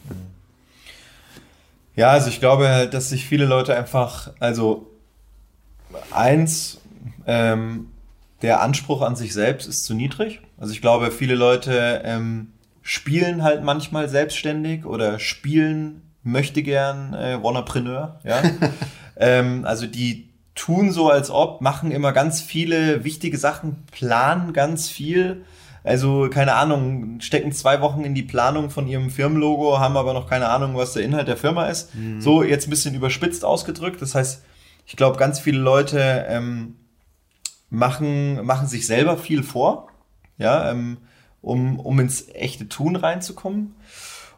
[1.95, 4.89] Ja, also ich glaube halt, dass sich viele Leute einfach, also
[6.11, 6.81] eins,
[7.27, 7.91] ähm,
[8.41, 10.41] der Anspruch an sich selbst ist zu niedrig.
[10.57, 12.51] Also ich glaube, viele Leute ähm,
[12.81, 18.41] spielen halt manchmal selbstständig oder spielen möchte gern äh, Wannapreneur, ja.
[19.17, 24.89] ähm, also die tun so, als ob, machen immer ganz viele wichtige Sachen, planen ganz
[24.89, 25.45] viel.
[25.83, 30.29] Also, keine Ahnung, stecken zwei Wochen in die Planung von ihrem Firmenlogo, haben aber noch
[30.29, 31.93] keine Ahnung, was der Inhalt der Firma ist.
[31.93, 32.21] Mhm.
[32.21, 34.01] So, jetzt ein bisschen überspitzt ausgedrückt.
[34.01, 34.43] Das heißt,
[34.85, 36.75] ich glaube, ganz viele Leute ähm,
[37.69, 39.89] machen, machen sich selber viel vor,
[40.37, 40.97] ja, ähm,
[41.41, 43.75] um, um ins echte Tun reinzukommen.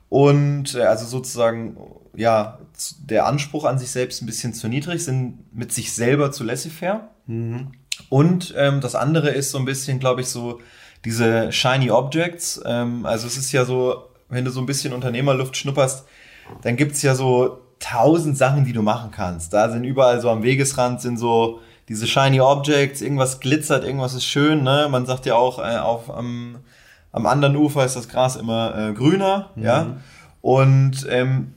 [0.10, 1.78] Und äh, also sozusagen,
[2.16, 2.60] ja,
[3.00, 7.10] der Anspruch an sich selbst ein bisschen zu niedrig, sind mit sich selber zu laissez-faire.
[7.28, 7.72] Mhm.
[8.10, 10.60] Und ähm, das andere ist so ein bisschen, glaube ich, so
[11.06, 12.62] diese shiny Objects.
[12.66, 16.06] Ähm, also es ist ja so, wenn du so ein bisschen Unternehmerluft schnupperst,
[16.62, 19.54] dann gibt's ja so tausend Sachen, die du machen kannst.
[19.54, 24.26] Da sind überall so am Wegesrand sind so diese shiny Objects, irgendwas glitzert, irgendwas ist
[24.26, 24.64] schön.
[24.64, 24.88] Ne?
[24.90, 26.58] Man sagt ja auch äh, auf am
[27.16, 29.64] am anderen Ufer ist das Gras immer äh, grüner, mhm.
[29.64, 29.98] ja.
[30.42, 31.54] Und ähm,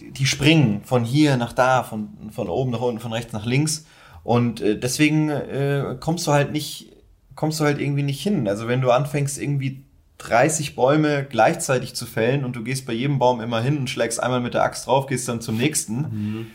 [0.00, 3.86] die springen von hier nach da, von, von oben nach unten, von rechts nach links.
[4.22, 6.92] Und äh, deswegen äh, kommst du halt nicht,
[7.34, 8.46] kommst du halt irgendwie nicht hin.
[8.46, 9.84] Also wenn du anfängst, irgendwie
[10.18, 14.22] 30 Bäume gleichzeitig zu fällen und du gehst bei jedem Baum immer hin und schlägst
[14.22, 16.46] einmal mit der Axt drauf, gehst dann zum nächsten, mhm.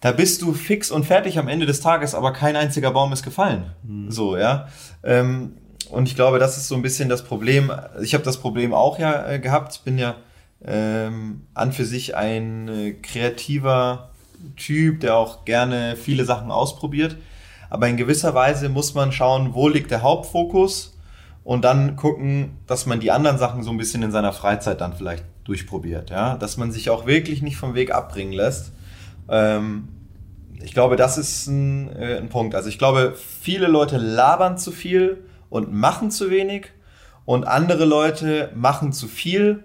[0.00, 3.22] da bist du fix und fertig am Ende des Tages, aber kein einziger Baum ist
[3.22, 3.66] gefallen.
[3.84, 4.10] Mhm.
[4.10, 4.66] So, ja.
[5.04, 5.52] Ähm,
[5.90, 7.72] und ich glaube, das ist so ein bisschen das Problem.
[8.02, 9.74] Ich habe das Problem auch ja äh, gehabt.
[9.76, 10.16] Ich bin ja
[10.64, 14.10] ähm, an für sich ein äh, kreativer
[14.56, 17.16] Typ, der auch gerne viele Sachen ausprobiert.
[17.70, 20.98] Aber in gewisser Weise muss man schauen, wo liegt der Hauptfokus
[21.44, 24.92] und dann gucken, dass man die anderen Sachen so ein bisschen in seiner Freizeit dann
[24.92, 26.10] vielleicht durchprobiert.
[26.10, 26.36] Ja?
[26.36, 28.72] Dass man sich auch wirklich nicht vom Weg abbringen lässt.
[29.28, 29.88] Ähm,
[30.62, 32.54] ich glaube, das ist ein, äh, ein Punkt.
[32.54, 36.68] Also ich glaube, viele Leute labern zu viel und machen zu wenig
[37.26, 39.62] und andere Leute machen zu viel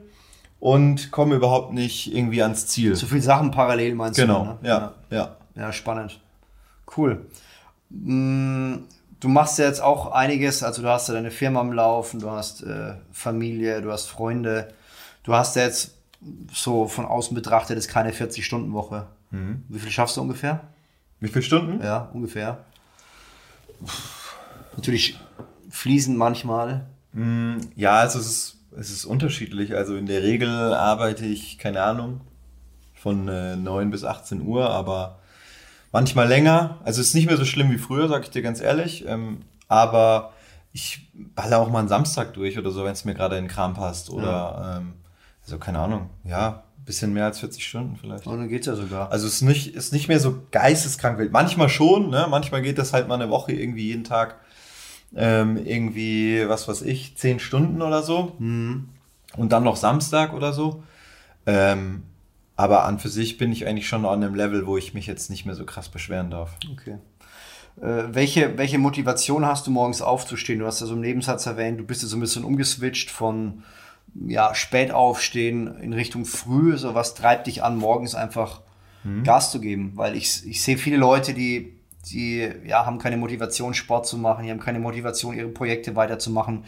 [0.60, 2.94] und kommen überhaupt nicht irgendwie ans Ziel.
[2.94, 4.58] Zu viele Sachen parallel meinst genau.
[4.62, 4.68] du?
[4.68, 5.38] Genau, ja, ja.
[5.56, 6.20] Ja, spannend.
[6.96, 7.26] Cool.
[7.90, 8.80] Mm,
[9.22, 12.30] du machst ja jetzt auch einiges, also du hast ja deine Firma am Laufen, du
[12.30, 14.68] hast äh, Familie, du hast Freunde.
[15.24, 15.94] Du hast ja jetzt
[16.52, 19.08] so von außen betrachtet ist keine 40-Stunden-Woche.
[19.32, 19.64] Mhm.
[19.70, 20.62] Wie viel schaffst du ungefähr?
[21.22, 21.82] Wie viele Stunden?
[21.82, 22.58] Ja, ungefähr.
[24.76, 25.18] Natürlich
[25.70, 26.88] fließen manchmal.
[27.14, 29.76] Mm, ja, also es ist, es ist unterschiedlich.
[29.76, 32.22] Also in der Regel arbeite ich, keine Ahnung,
[32.94, 35.20] von äh, 9 bis 18 Uhr, aber
[35.92, 36.80] manchmal länger.
[36.84, 39.06] Also es ist nicht mehr so schlimm wie früher, sag ich dir ganz ehrlich.
[39.08, 40.34] Ähm, aber
[40.74, 43.52] ich balle auch mal einen Samstag durch oder so, wenn es mir gerade in den
[43.52, 44.10] Kram passt.
[44.10, 44.78] Oder, ja.
[44.78, 44.94] ähm,
[45.44, 48.26] also keine Ahnung, ja, bisschen mehr als 40 Stunden vielleicht.
[48.26, 49.12] Und oh, dann geht's ja sogar.
[49.12, 51.32] Also es ist nicht, ist nicht mehr so geisteskrank wild.
[51.32, 52.28] Manchmal schon, ne?
[52.30, 54.36] Manchmal geht das halt mal eine Woche irgendwie jeden Tag
[55.16, 58.36] ähm, irgendwie, was weiß ich, 10 Stunden oder so.
[58.40, 58.90] Mhm.
[59.36, 60.84] Und dann noch Samstag oder so.
[61.46, 62.04] Ähm,
[62.56, 65.30] aber an für sich bin ich eigentlich schon an einem Level, wo ich mich jetzt
[65.30, 66.58] nicht mehr so krass beschweren darf.
[66.72, 66.98] Okay.
[67.80, 70.60] Äh, welche, welche Motivation hast du morgens aufzustehen?
[70.60, 73.64] Du hast ja so im Nebensatz erwähnt, du bist ja so ein bisschen umgeswitcht von
[74.26, 76.78] ja, spät aufstehen in Richtung früh.
[76.78, 78.62] So was treibt dich an, morgens einfach
[79.04, 79.24] mhm.
[79.24, 79.92] Gas zu geben?
[79.96, 81.77] Weil ich, ich sehe viele Leute, die,
[82.10, 86.64] die ja, haben keine Motivation, Sport zu machen, die haben keine Motivation, ihre Projekte weiterzumachen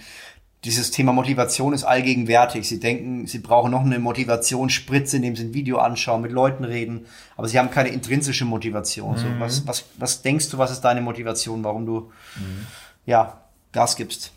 [0.65, 2.67] dieses Thema Motivation ist allgegenwärtig.
[2.67, 7.05] Sie denken, sie brauchen noch eine Motivationsspritze, indem sie ein Video anschauen, mit Leuten reden,
[7.37, 9.13] aber sie haben keine intrinsische Motivation.
[9.13, 9.17] Mhm.
[9.17, 12.67] So, was, was, was denkst du, was ist deine Motivation, warum du mhm.
[13.05, 14.31] ja, Gas gibst?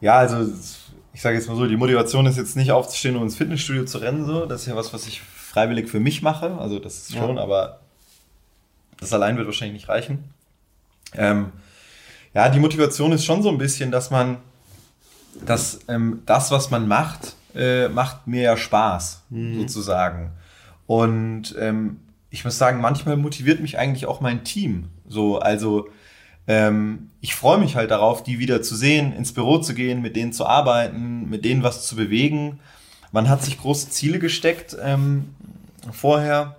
[0.00, 0.52] Ja, also
[1.12, 3.98] ich sage jetzt mal so, die Motivation ist jetzt nicht aufzustehen und ins Fitnessstudio zu
[3.98, 4.24] rennen.
[4.24, 4.46] So.
[4.46, 6.58] Das ist ja was, was ich freiwillig für mich mache.
[6.58, 7.42] Also das ist schon, ja.
[7.42, 7.80] aber
[9.00, 10.24] das allein wird wahrscheinlich nicht reichen.
[11.14, 11.52] Ähm,
[12.34, 14.38] ja, die Motivation ist schon so ein bisschen, dass man
[15.44, 19.60] dass ähm, das, was man macht, äh, macht mir ja Spaß, mhm.
[19.60, 20.32] sozusagen.
[20.86, 24.88] Und ähm, ich muss sagen, manchmal motiviert mich eigentlich auch mein Team.
[25.06, 25.88] So, also
[26.46, 30.16] ähm, ich freue mich halt darauf, die wieder zu sehen, ins Büro zu gehen, mit
[30.16, 32.60] denen zu arbeiten, mit denen was zu bewegen.
[33.12, 35.34] Man hat sich große Ziele gesteckt ähm,
[35.92, 36.56] vorher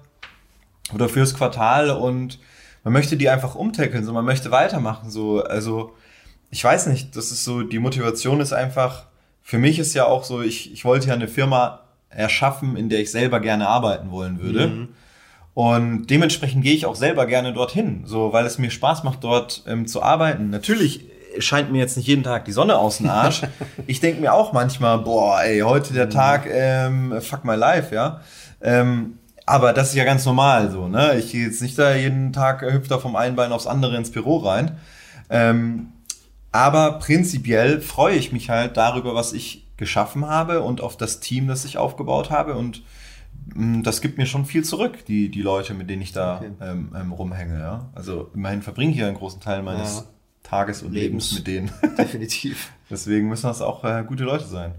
[0.93, 2.39] oder fürs Quartal und
[2.84, 5.10] man möchte die einfach umtackeln, so man möchte weitermachen.
[5.10, 5.95] So, also
[6.49, 9.06] ich weiß nicht, das ist so, die Motivation ist einfach,
[9.41, 12.99] für mich ist ja auch so, ich, ich wollte ja eine Firma erschaffen, in der
[12.99, 14.67] ich selber gerne arbeiten wollen würde.
[14.67, 14.88] Mhm.
[15.54, 19.63] Und dementsprechend gehe ich auch selber gerne dorthin, so weil es mir Spaß macht, dort
[19.67, 20.49] ähm, zu arbeiten.
[20.49, 21.06] Natürlich
[21.38, 23.41] scheint mir jetzt nicht jeden Tag die Sonne aus dem Arsch.
[23.88, 26.12] ich denke mir auch manchmal, boah, ey, heute der mhm.
[26.12, 28.21] Tag, ähm, fuck my life, ja.
[28.62, 29.19] Ähm,
[29.50, 31.18] aber das ist ja ganz normal so, ne?
[31.18, 33.98] Ich gehe jetzt nicht da jeden Tag äh, hüpft da vom einen Bein aufs andere
[33.98, 34.78] ins Büro rein.
[35.32, 35.88] Ähm,
[36.52, 41.48] aber prinzipiell freue ich mich halt darüber, was ich geschaffen habe und auf das Team,
[41.48, 42.56] das ich aufgebaut habe.
[42.56, 42.84] Und
[43.56, 46.38] mh, mm, das gibt mir schon viel zurück, die, die Leute, mit denen ich da
[46.38, 46.52] okay.
[46.62, 47.60] ähm, ähm, rumhänge.
[47.60, 47.90] Ja?
[47.96, 50.04] Also immerhin verbringe ich ja einen großen Teil meines ja.
[50.44, 51.98] Tages und Lebens, Lebens mit denen.
[51.98, 52.72] Definitiv.
[52.92, 54.76] Deswegen müssen das auch äh, gute Leute sein.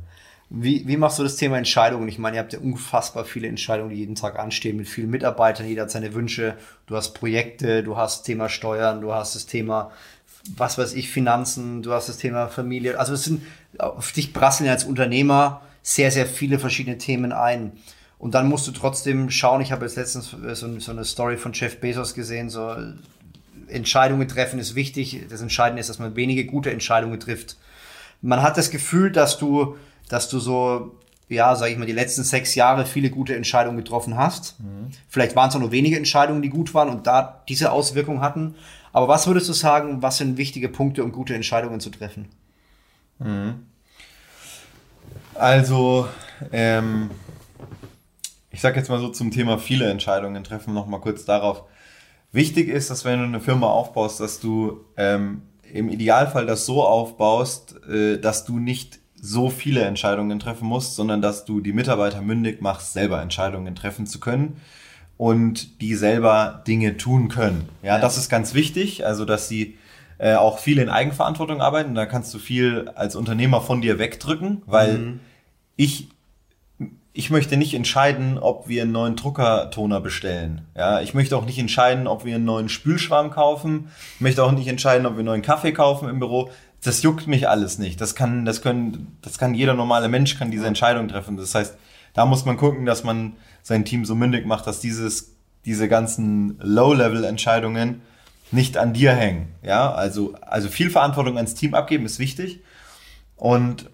[0.51, 2.09] Wie, wie machst du das Thema Entscheidungen?
[2.09, 5.69] Ich meine, ihr habt ja unfassbar viele Entscheidungen, die jeden Tag anstehen, mit vielen Mitarbeitern,
[5.69, 6.57] jeder hat seine Wünsche.
[6.87, 9.93] Du hast Projekte, du hast Thema Steuern, du hast das Thema
[10.57, 12.99] was weiß ich, Finanzen, du hast das Thema Familie.
[12.99, 13.43] Also es sind,
[13.79, 17.73] auf dich prasseln als Unternehmer sehr, sehr viele verschiedene Themen ein.
[18.19, 21.53] Und dann musst du trotzdem schauen, ich habe jetzt letztens so, so eine Story von
[21.53, 22.75] Jeff Bezos gesehen, so
[23.69, 25.27] Entscheidungen treffen ist wichtig.
[25.31, 27.57] Das Entscheidende ist, dass man wenige gute Entscheidungen trifft.
[28.21, 29.77] Man hat das Gefühl, dass du,
[30.11, 30.97] dass du so,
[31.29, 34.61] ja, sag ich mal, die letzten sechs Jahre viele gute Entscheidungen getroffen hast.
[34.61, 34.91] Mhm.
[35.09, 38.57] Vielleicht waren es auch nur wenige Entscheidungen, die gut waren und da diese Auswirkungen hatten.
[38.93, 42.29] Aber was würdest du sagen, was sind wichtige Punkte, um gute Entscheidungen zu treffen?
[43.21, 43.67] Mhm.
[45.35, 46.09] Also,
[46.53, 47.11] ähm,
[48.51, 51.63] ich sage jetzt mal so zum Thema viele Entscheidungen treffen, noch mal kurz darauf.
[52.33, 55.43] Wichtig ist, dass wenn du eine Firma aufbaust, dass du ähm,
[55.73, 61.23] im Idealfall das so aufbaust, äh, dass du nicht so viele Entscheidungen treffen musst, sondern
[61.23, 64.57] dass du die Mitarbeiter mündig machst, selber Entscheidungen treffen zu können
[65.17, 67.69] und die selber Dinge tun können.
[67.83, 68.01] Ja, ja.
[68.01, 69.77] das ist ganz wichtig, also dass sie
[70.19, 71.95] äh, auch viel in Eigenverantwortung arbeiten.
[71.95, 75.21] Da kannst du viel als Unternehmer von dir wegdrücken, weil mhm.
[75.77, 76.09] ich
[77.13, 80.63] ich möchte nicht entscheiden, ob wir einen neuen Druckertoner bestellen.
[80.77, 83.89] Ja, ich möchte auch nicht entscheiden, ob wir einen neuen Spülschwamm kaufen.
[84.15, 86.51] Ich möchte auch nicht entscheiden, ob wir einen neuen Kaffee kaufen im Büro.
[86.83, 88.01] Das juckt mich alles nicht.
[88.01, 91.37] Das kann, das können, das kann jeder normale Mensch kann diese Entscheidung treffen.
[91.37, 91.77] Das heißt,
[92.15, 96.59] da muss man gucken, dass man sein Team so mündig macht, dass dieses, diese ganzen
[96.61, 98.01] Low-Level-Entscheidungen
[98.51, 99.49] nicht an dir hängen.
[99.63, 102.61] Ja, also, also viel Verantwortung ans Team abgeben ist wichtig.
[103.37, 103.89] Und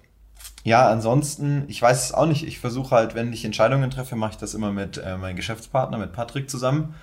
[0.64, 2.46] ja, ansonsten, ich weiß es auch nicht.
[2.46, 5.98] Ich versuche halt, wenn ich Entscheidungen treffe, mache ich das immer mit äh, meinem Geschäftspartner,
[5.98, 6.94] mit Patrick zusammen.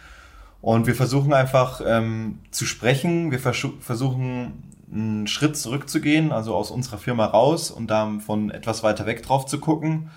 [0.61, 3.31] Und wir versuchen einfach ähm, zu sprechen.
[3.31, 4.63] Wir versuchen
[4.93, 9.45] einen Schritt zurückzugehen, also aus unserer Firma raus und dann von etwas weiter weg drauf
[9.45, 10.11] zu gucken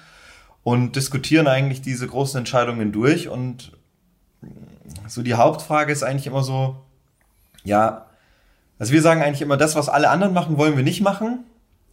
[0.62, 3.29] und diskutieren eigentlich diese großen Entscheidungen durch.
[3.29, 3.73] Und
[5.07, 6.77] so die Hauptfrage ist eigentlich immer so,
[7.65, 8.07] ja,
[8.79, 11.45] also wir sagen eigentlich immer, das, was alle anderen machen, wollen wir nicht machen.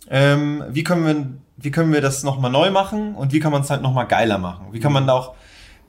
[0.09, 1.25] Ähm, wie können wir
[1.57, 4.37] wie können wir das nochmal neu machen und wie kann man es halt nochmal geiler
[4.37, 4.67] machen?
[4.71, 5.35] Wie kann man da auch,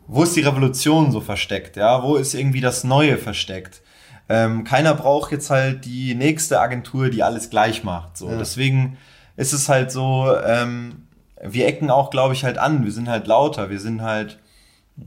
[0.07, 1.77] wo ist die Revolution so versteckt?
[1.77, 3.83] Ja, wo ist irgendwie das Neue versteckt?
[4.29, 8.17] Ähm, keiner braucht jetzt halt die nächste Agentur, die alles gleich macht.
[8.17, 8.39] So, ja.
[8.39, 8.97] deswegen
[9.37, 11.07] ist es halt so, ähm,
[11.43, 12.85] wir ecken auch, glaube ich, halt an.
[12.85, 13.69] Wir sind halt lauter.
[13.69, 14.39] Wir sind halt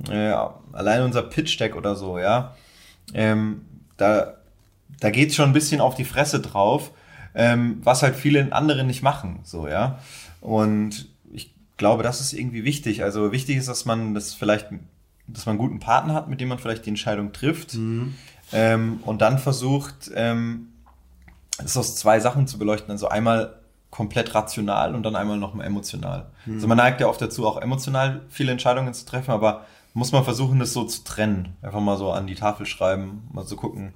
[0.10, 0.34] äh,
[0.73, 2.56] allein unser Pitch Deck oder so, ja.
[3.13, 4.38] Ähm, da
[4.99, 6.91] da geht's schon ein bisschen auf die Fresse drauf,
[7.36, 9.99] ähm, was halt viele andere nicht machen, so, ja.
[10.41, 13.03] Und ich glaube, das ist irgendwie wichtig.
[13.03, 14.67] Also wichtig ist, dass man das vielleicht,
[15.27, 17.75] dass man einen guten Partner hat, mit dem man vielleicht die Entscheidung trifft.
[17.75, 18.15] Mhm.
[18.53, 20.69] Ähm, und dann versucht, ähm,
[21.57, 22.91] das aus zwei Sachen zu beleuchten.
[22.91, 23.55] Also einmal
[23.89, 26.27] komplett rational und dann einmal nochmal emotional.
[26.45, 26.55] Mhm.
[26.55, 30.23] Also man neigt ja oft dazu, auch emotional viele Entscheidungen zu treffen, aber muss man
[30.23, 31.55] versuchen, das so zu trennen.
[31.62, 33.93] Einfach mal so an die Tafel schreiben, mal so gucken,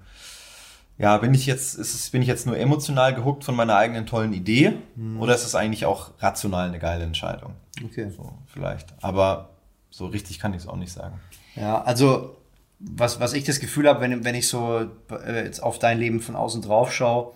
[0.97, 4.05] ja, bin ich jetzt, ist es, bin ich jetzt nur emotional gehuckt von meiner eigenen
[4.05, 5.19] tollen Idee mhm.
[5.19, 7.53] oder ist es eigentlich auch rational eine geile Entscheidung?
[7.83, 8.09] Okay.
[8.09, 8.93] So, vielleicht.
[9.01, 9.49] Aber
[9.89, 11.19] so richtig kann ich es auch nicht sagen.
[11.55, 12.37] Ja, also
[12.83, 14.87] was, was ich das Gefühl habe, wenn, wenn ich so
[15.25, 17.33] äh, jetzt auf dein Leben von außen drauf schaue,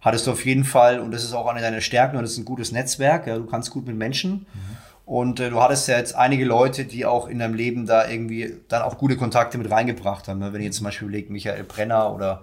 [0.00, 2.38] hattest du auf jeden Fall, und das ist auch eine deiner Stärken, und das ist
[2.38, 4.32] ein gutes Netzwerk, ja, du kannst gut mit Menschen.
[4.32, 4.76] Mhm.
[5.04, 8.56] Und äh, du hattest ja jetzt einige Leute, die auch in deinem Leben da irgendwie
[8.68, 10.40] dann auch gute Kontakte mit reingebracht haben.
[10.40, 10.52] Ne?
[10.52, 12.42] Wenn ich jetzt zum Beispiel überlege, Michael Brenner oder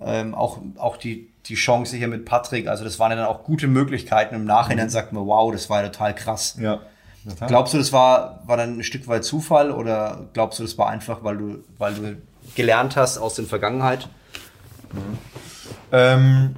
[0.00, 3.44] ähm, auch, auch die, die Chance hier mit Patrick, also das waren ja dann auch
[3.44, 4.34] gute Möglichkeiten.
[4.34, 4.90] Im Nachhinein mhm.
[4.90, 6.56] sagt man, wow, das war ja total krass.
[6.58, 6.80] Ja.
[7.46, 10.88] Glaubst du, das war, war dann ein Stück weit Zufall oder glaubst du, das war
[10.88, 12.16] einfach, weil du, weil du
[12.54, 14.08] gelernt hast aus der Vergangenheit?
[14.92, 15.18] Mhm.
[15.92, 16.56] Ähm,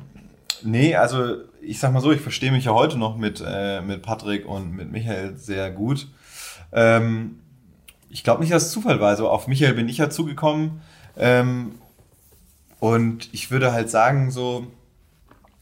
[0.62, 4.02] nee, also ich sag mal so, ich verstehe mich ja heute noch mit, äh, mit
[4.02, 6.08] Patrick und mit Michael sehr gut.
[6.72, 7.40] Ähm,
[8.08, 9.08] ich glaube nicht, dass es Zufall war.
[9.08, 10.82] Also auf Michael bin ich ja zugekommen.
[11.16, 11.74] Ähm,
[12.80, 14.66] und ich würde halt sagen, so,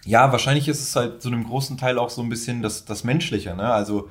[0.05, 3.05] ja, wahrscheinlich ist es halt zu einem großen Teil auch so ein bisschen das, das
[3.05, 3.55] Menschliche.
[3.55, 3.73] Ne?
[3.73, 4.09] Also,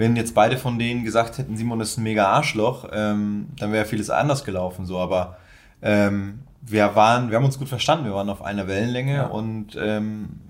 [0.00, 3.84] wenn jetzt beide von denen gesagt hätten, Simon ist ein mega Arschloch, ähm, dann wäre
[3.84, 4.86] vieles anders gelaufen.
[4.86, 5.36] So, aber
[5.82, 9.26] ähm, wir waren, wir haben uns gut verstanden, wir waren auf einer Wellenlänge ja.
[9.26, 10.40] und ähm,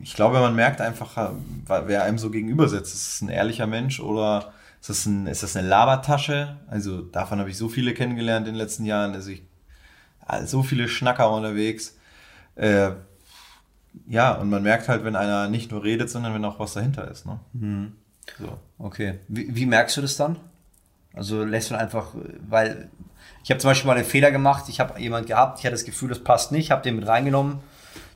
[0.00, 1.32] ich glaube, man merkt einfach,
[1.66, 2.94] wer einem so gegenüber sitzt.
[2.94, 6.58] Ist es ein ehrlicher Mensch oder ist das, ein, ist das eine Labertasche?
[6.68, 9.12] Also davon habe ich so viele kennengelernt in den letzten Jahren.
[9.14, 9.42] Also ich
[10.44, 11.98] so viele Schnacker unterwegs.
[12.54, 12.90] Äh,
[14.06, 17.10] ja, und man merkt halt, wenn einer nicht nur redet, sondern wenn auch was dahinter
[17.10, 17.26] ist.
[17.26, 17.40] Ne?
[17.54, 17.92] Mhm.
[18.38, 18.58] So.
[18.78, 19.20] Okay.
[19.28, 20.36] Wie, wie, merkst du das dann?
[21.12, 22.14] Also lässt du einfach,
[22.48, 22.88] weil
[23.44, 24.64] ich habe zum Beispiel mal einen Fehler gemacht.
[24.68, 27.60] Ich habe jemand gehabt, ich hatte das Gefühl, das passt nicht, habe den mit reingenommen.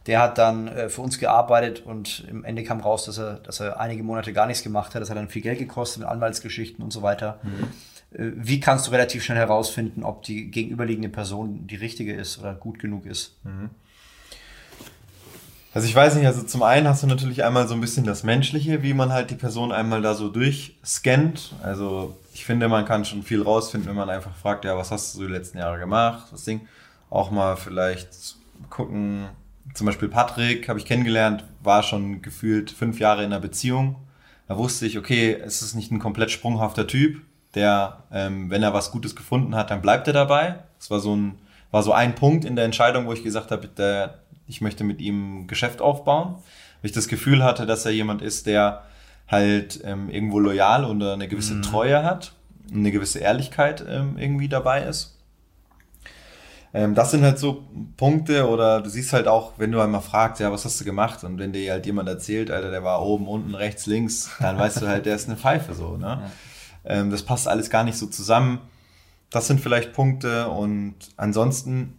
[0.06, 3.60] Der hat dann äh, für uns gearbeitet und im Ende kam raus, dass er, dass
[3.60, 5.02] er einige Monate gar nichts gemacht hat.
[5.02, 7.38] Das hat dann viel Geld gekostet mit Anwaltsgeschichten und so weiter.
[7.42, 8.18] Mhm.
[8.18, 12.54] Äh, wie kannst du relativ schnell herausfinden, ob die gegenüberliegende Person die richtige ist oder
[12.54, 13.36] gut genug ist?
[13.44, 13.70] Mhm.
[15.74, 18.24] Also ich weiß nicht, also zum einen hast du natürlich einmal so ein bisschen das
[18.24, 21.52] Menschliche, wie man halt die Person einmal da so durchscannt.
[21.62, 25.14] Also ich finde, man kann schon viel rausfinden, wenn man einfach fragt, ja, was hast
[25.14, 26.28] du so die letzten Jahre gemacht?
[26.30, 26.62] Das Ding.
[27.10, 28.36] Auch mal vielleicht
[28.70, 29.28] gucken,
[29.74, 33.96] zum Beispiel Patrick habe ich kennengelernt, war schon gefühlt fünf Jahre in einer Beziehung.
[34.46, 37.20] Da wusste ich, okay, es ist nicht ein komplett sprunghafter Typ,
[37.54, 40.60] der, ähm, wenn er was Gutes gefunden hat, dann bleibt er dabei.
[40.78, 41.38] Das war so ein,
[41.70, 45.00] war so ein Punkt in der Entscheidung, wo ich gesagt habe, der, ich möchte mit
[45.00, 46.34] ihm ein Geschäft aufbauen.
[46.80, 48.84] Weil ich das Gefühl hatte, dass er jemand ist, der
[49.26, 51.62] halt ähm, irgendwo loyal und eine gewisse mhm.
[51.62, 52.32] Treue hat,
[52.72, 55.18] eine gewisse Ehrlichkeit ähm, irgendwie dabei ist.
[56.74, 57.64] Ähm, das sind halt so
[57.96, 61.24] Punkte oder du siehst halt auch, wenn du einmal fragst, ja, was hast du gemacht?
[61.24, 64.82] Und wenn dir halt jemand erzählt, Alter, der war oben, unten, rechts, links, dann weißt
[64.82, 66.30] du halt, der ist eine Pfeife so, ne?
[66.84, 67.00] Ja.
[67.00, 68.60] Ähm, das passt alles gar nicht so zusammen.
[69.30, 71.97] Das sind vielleicht Punkte und ansonsten,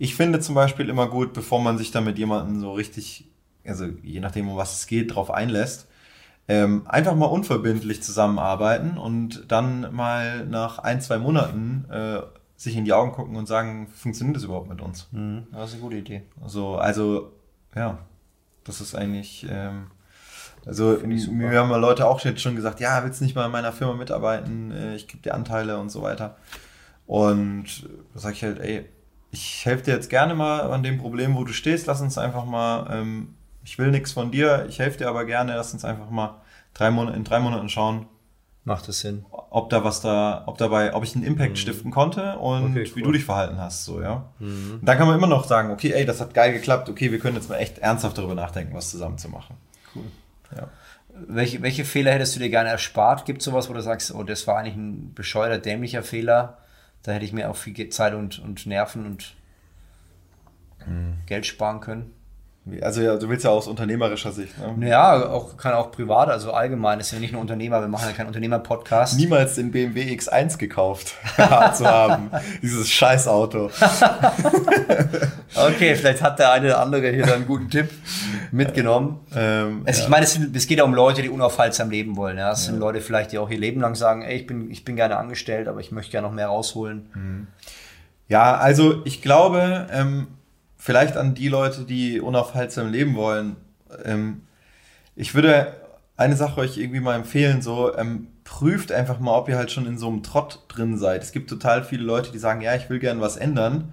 [0.00, 3.28] ich finde zum Beispiel immer gut, bevor man sich da mit jemandem so richtig,
[3.66, 5.88] also je nachdem, um was es geht, drauf einlässt,
[6.48, 12.22] ähm, einfach mal unverbindlich zusammenarbeiten und dann mal nach ein, zwei Monaten äh,
[12.56, 15.06] sich in die Augen gucken und sagen, funktioniert das überhaupt mit uns?
[15.12, 15.48] Mhm.
[15.52, 16.22] Das ist eine gute Idee.
[16.42, 17.32] Also, also
[17.76, 17.98] ja,
[18.64, 19.88] das ist eigentlich, ähm,
[20.64, 23.52] also mir haben mal Leute auch jetzt schon gesagt, ja, willst du nicht mal in
[23.52, 24.70] meiner Firma mitarbeiten?
[24.70, 26.38] Äh, ich gebe dir Anteile und so weiter.
[27.06, 28.88] Und da sage ich halt, ey,
[29.30, 31.86] ich helfe dir jetzt gerne mal an dem Problem, wo du stehst.
[31.86, 35.54] Lass uns einfach mal, ähm, ich will nichts von dir, ich helfe dir aber gerne.
[35.54, 36.40] Lass uns einfach mal
[36.74, 38.06] drei Monate, in drei Monaten schauen.
[38.64, 39.24] Macht es Sinn.
[39.30, 41.56] Ob da was da, ob dabei, ob ich einen Impact mhm.
[41.56, 42.96] stiften konnte und okay, cool.
[42.96, 44.26] wie du dich verhalten hast, so, ja.
[44.38, 44.80] Mhm.
[44.82, 47.36] dann kann man immer noch sagen, okay, ey, das hat geil geklappt, okay, wir können
[47.36, 49.56] jetzt mal echt ernsthaft darüber nachdenken, was zusammen zu machen.
[49.94, 50.04] Cool.
[50.54, 50.68] Ja.
[51.26, 53.24] Welche, welche Fehler hättest du dir gerne erspart?
[53.24, 56.58] Gibt es sowas, wo du sagst, oh, das war eigentlich ein bescheuerter, dämlicher Fehler?
[57.02, 59.36] Da hätte ich mir auch viel Zeit und, und Nerven und
[60.86, 61.18] mhm.
[61.26, 62.12] Geld sparen können.
[62.82, 64.54] Also ja, du willst ja aus unternehmerischer Sicht.
[64.76, 64.88] Ne?
[64.88, 67.00] Ja, auch, kann auch privat, also allgemein.
[67.00, 69.18] ist ja nicht nur Unternehmer, wir machen ja keinen Unternehmer-Podcast.
[69.18, 71.14] Niemals den BMW X1 gekauft
[71.74, 72.30] zu haben.
[72.60, 73.70] Dieses Scheißauto.
[75.56, 77.88] okay, vielleicht hat der eine oder andere hier dann einen guten Tipp
[78.52, 79.20] mitgenommen.
[79.34, 80.04] Ähm, also, ja.
[80.04, 82.36] Ich meine, es, es, geht ja um Leute, die unaufhaltsam leben wollen.
[82.36, 82.52] Ja?
[82.52, 82.72] Es ja.
[82.72, 85.16] sind Leute vielleicht, die auch ihr Leben lang sagen, ey, ich bin, ich bin gerne
[85.16, 87.10] angestellt, aber ich möchte gerne noch mehr rausholen.
[87.14, 87.46] Mhm.
[88.28, 90.28] Ja, also ich glaube, ähm,
[90.80, 93.56] vielleicht an die Leute, die unaufhaltsam leben wollen.
[94.02, 94.42] Ähm,
[95.14, 95.76] ich würde
[96.16, 99.86] eine Sache euch irgendwie mal empfehlen, so ähm, prüft einfach mal, ob ihr halt schon
[99.86, 101.22] in so einem Trott drin seid.
[101.22, 103.92] Es gibt total viele Leute, die sagen, ja, ich will gern was ändern.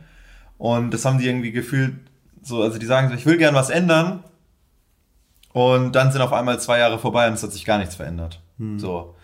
[0.57, 1.95] Und das haben die irgendwie gefühlt,
[2.41, 4.23] so, also die sagen so, ich will gern was ändern.
[5.51, 8.41] Und dann sind auf einmal zwei Jahre vorbei und es hat sich gar nichts verändert.
[8.59, 8.79] Hm.
[8.79, 9.15] So.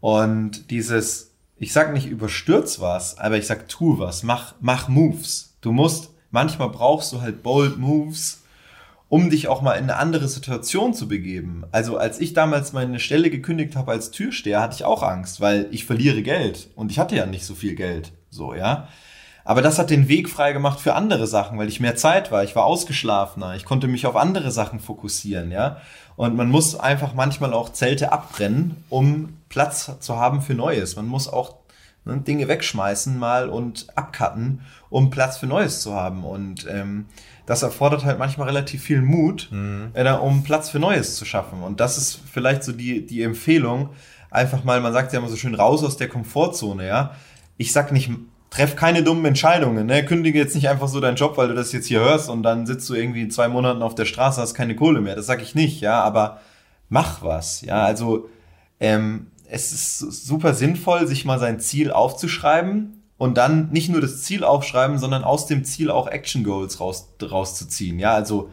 [0.00, 5.56] Und dieses, ich sag nicht überstürz was, aber ich sag tu was, mach, mach Moves.
[5.60, 8.42] Du musst manchmal brauchst du halt bold Moves,
[9.08, 11.64] um dich auch mal in eine andere Situation zu begeben.
[11.70, 15.68] Also als ich damals meine Stelle gekündigt habe als Türsteher, hatte ich auch Angst, weil
[15.70, 18.88] ich verliere Geld und ich hatte ja nicht so viel Geld, so, ja.
[19.44, 22.44] Aber das hat den Weg frei gemacht für andere Sachen, weil ich mehr Zeit war,
[22.44, 25.78] ich war ausgeschlafener, ich konnte mich auf andere Sachen fokussieren, ja.
[26.16, 30.96] Und man muss einfach manchmal auch Zelte abbrennen, um Platz zu haben für Neues.
[30.96, 31.61] Man muss auch
[32.04, 36.24] ne, Dinge wegschmeißen mal und abcutten, um Platz für Neues zu haben.
[36.24, 37.06] Und ähm,
[37.46, 39.90] das erfordert halt manchmal relativ viel Mut, mhm.
[39.94, 41.62] äh, um Platz für Neues zu schaffen.
[41.62, 43.90] Und das ist vielleicht so die, die Empfehlung,
[44.30, 47.14] einfach mal, man sagt ja immer so schön, raus aus der Komfortzone, ja.
[47.58, 48.10] Ich sag nicht,
[48.50, 50.04] treff keine dummen Entscheidungen, ne?
[50.04, 52.66] Kündige jetzt nicht einfach so deinen Job, weil du das jetzt hier hörst und dann
[52.66, 55.16] sitzt du irgendwie in zwei Monaten auf der Straße, hast keine Kohle mehr.
[55.16, 56.40] Das sag ich nicht, ja, aber
[56.88, 57.84] mach was, ja.
[57.84, 58.28] Also
[58.80, 64.22] ähm, es ist super sinnvoll, sich mal sein Ziel aufzuschreiben und dann nicht nur das
[64.22, 67.98] Ziel aufschreiben, sondern aus dem Ziel auch Action Goals raus, rauszuziehen.
[67.98, 68.50] Ja, also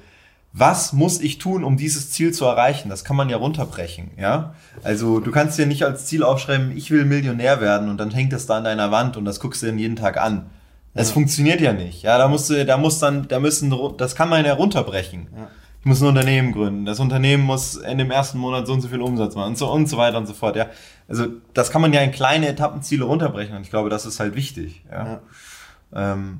[0.51, 2.89] was muss ich tun, um dieses Ziel zu erreichen?
[2.89, 4.55] Das kann man ja runterbrechen, ja.
[4.83, 8.33] Also du kannst dir nicht als Ziel aufschreiben, ich will Millionär werden und dann hängt
[8.33, 10.49] das da an deiner Wand und das guckst du dann jeden Tag an.
[10.95, 11.13] Das ja.
[11.13, 12.17] funktioniert ja nicht, ja.
[12.17, 15.27] Da musst du, da muss dann, da müssen, das kann man ja runterbrechen.
[15.33, 15.47] Ja
[15.79, 16.85] ich muss ein Unternehmen gründen.
[16.85, 19.71] Das Unternehmen muss in dem ersten Monat so und so viel Umsatz machen und so
[19.71, 20.55] und so weiter und so fort.
[20.55, 20.67] Ja,
[21.07, 24.35] also das kann man ja in kleine Etappenziele runterbrechen und ich glaube, das ist halt
[24.35, 24.83] wichtig.
[24.91, 25.05] Ja.
[25.05, 26.13] ja.
[26.13, 26.39] Ähm,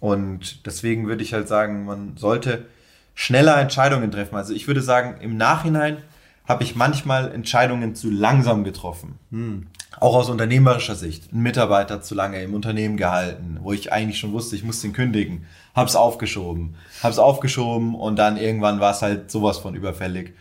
[0.00, 2.66] und deswegen würde ich halt sagen, man sollte
[3.14, 4.36] schneller Entscheidungen treffen.
[4.36, 5.98] Also ich würde sagen, im Nachhinein
[6.46, 9.18] habe ich manchmal Entscheidungen zu langsam getroffen.
[9.30, 9.66] Hm.
[9.98, 11.32] Auch aus unternehmerischer Sicht.
[11.32, 14.92] Ein Mitarbeiter zu lange im Unternehmen gehalten, wo ich eigentlich schon wusste, ich muss den
[14.92, 15.46] kündigen.
[15.74, 16.76] Hab's aufgeschoben.
[17.02, 20.34] Hab's aufgeschoben und dann irgendwann war es halt sowas von überfällig.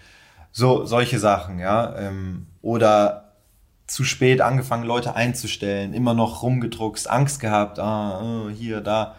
[0.52, 1.96] So, solche Sachen, ja.
[1.98, 3.34] Ähm, oder
[3.88, 9.16] zu spät angefangen, Leute einzustellen, immer noch rumgedruckst, Angst gehabt, ah, oh, hier, da.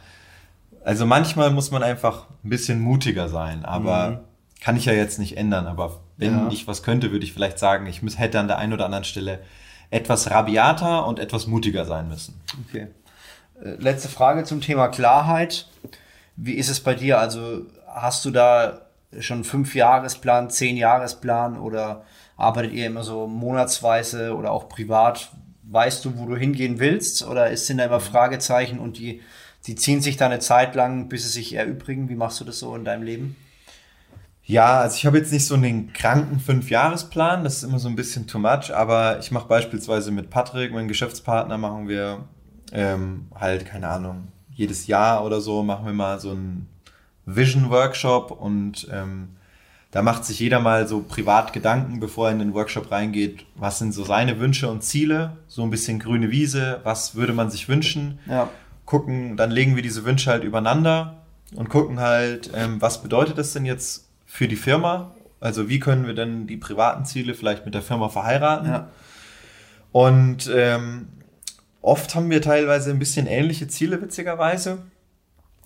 [0.85, 4.19] Also manchmal muss man einfach ein bisschen mutiger sein, aber mhm.
[4.61, 5.67] kann ich ja jetzt nicht ändern.
[5.67, 6.49] Aber wenn ja.
[6.51, 9.41] ich was könnte, würde ich vielleicht sagen, ich hätte an der einen oder anderen Stelle
[9.91, 12.41] etwas rabiater und etwas mutiger sein müssen.
[12.69, 12.89] Okay.
[13.63, 15.69] Äh, letzte Frage zum Thema Klarheit.
[16.37, 17.19] Wie ist es bei dir?
[17.19, 18.83] Also hast du da
[19.21, 22.05] schon fünf Jahresplan, zehn Jahresplan oder
[22.37, 25.31] arbeitet ihr immer so monatsweise oder auch privat?
[25.63, 29.23] Weißt du, wo du hingehen willst oder ist sind da immer Fragezeichen und die,
[29.67, 32.09] die ziehen sich da eine Zeit lang, bis sie sich erübrigen?
[32.09, 33.37] Wie machst du das so in deinem Leben?
[34.49, 37.97] Ja, also ich habe jetzt nicht so einen kranken Fünfjahresplan, das ist immer so ein
[37.97, 42.25] bisschen too much, aber ich mache beispielsweise mit Patrick, meinem Geschäftspartner, machen wir
[42.71, 46.69] ähm, halt, keine Ahnung, jedes Jahr oder so machen wir mal so einen
[47.27, 49.31] Vision-Workshop und ähm,
[49.91, 53.81] da macht sich jeder mal so privat Gedanken, bevor er in den Workshop reingeht, was
[53.81, 57.69] sind so seine Wünsche und Ziele, so ein bisschen grüne Wiese, was würde man sich
[57.69, 58.49] wünschen, ja.
[58.85, 61.25] gucken, dann legen wir diese Wünsche halt übereinander
[61.57, 66.07] und gucken halt, ähm, was bedeutet das denn jetzt für die Firma Also wie können
[66.07, 68.69] wir denn die privaten Ziele vielleicht mit der Firma verheiraten?
[68.69, 68.91] Ja.
[69.93, 71.09] Und ähm,
[71.81, 74.83] oft haben wir teilweise ein bisschen ähnliche Ziele, witzigerweise.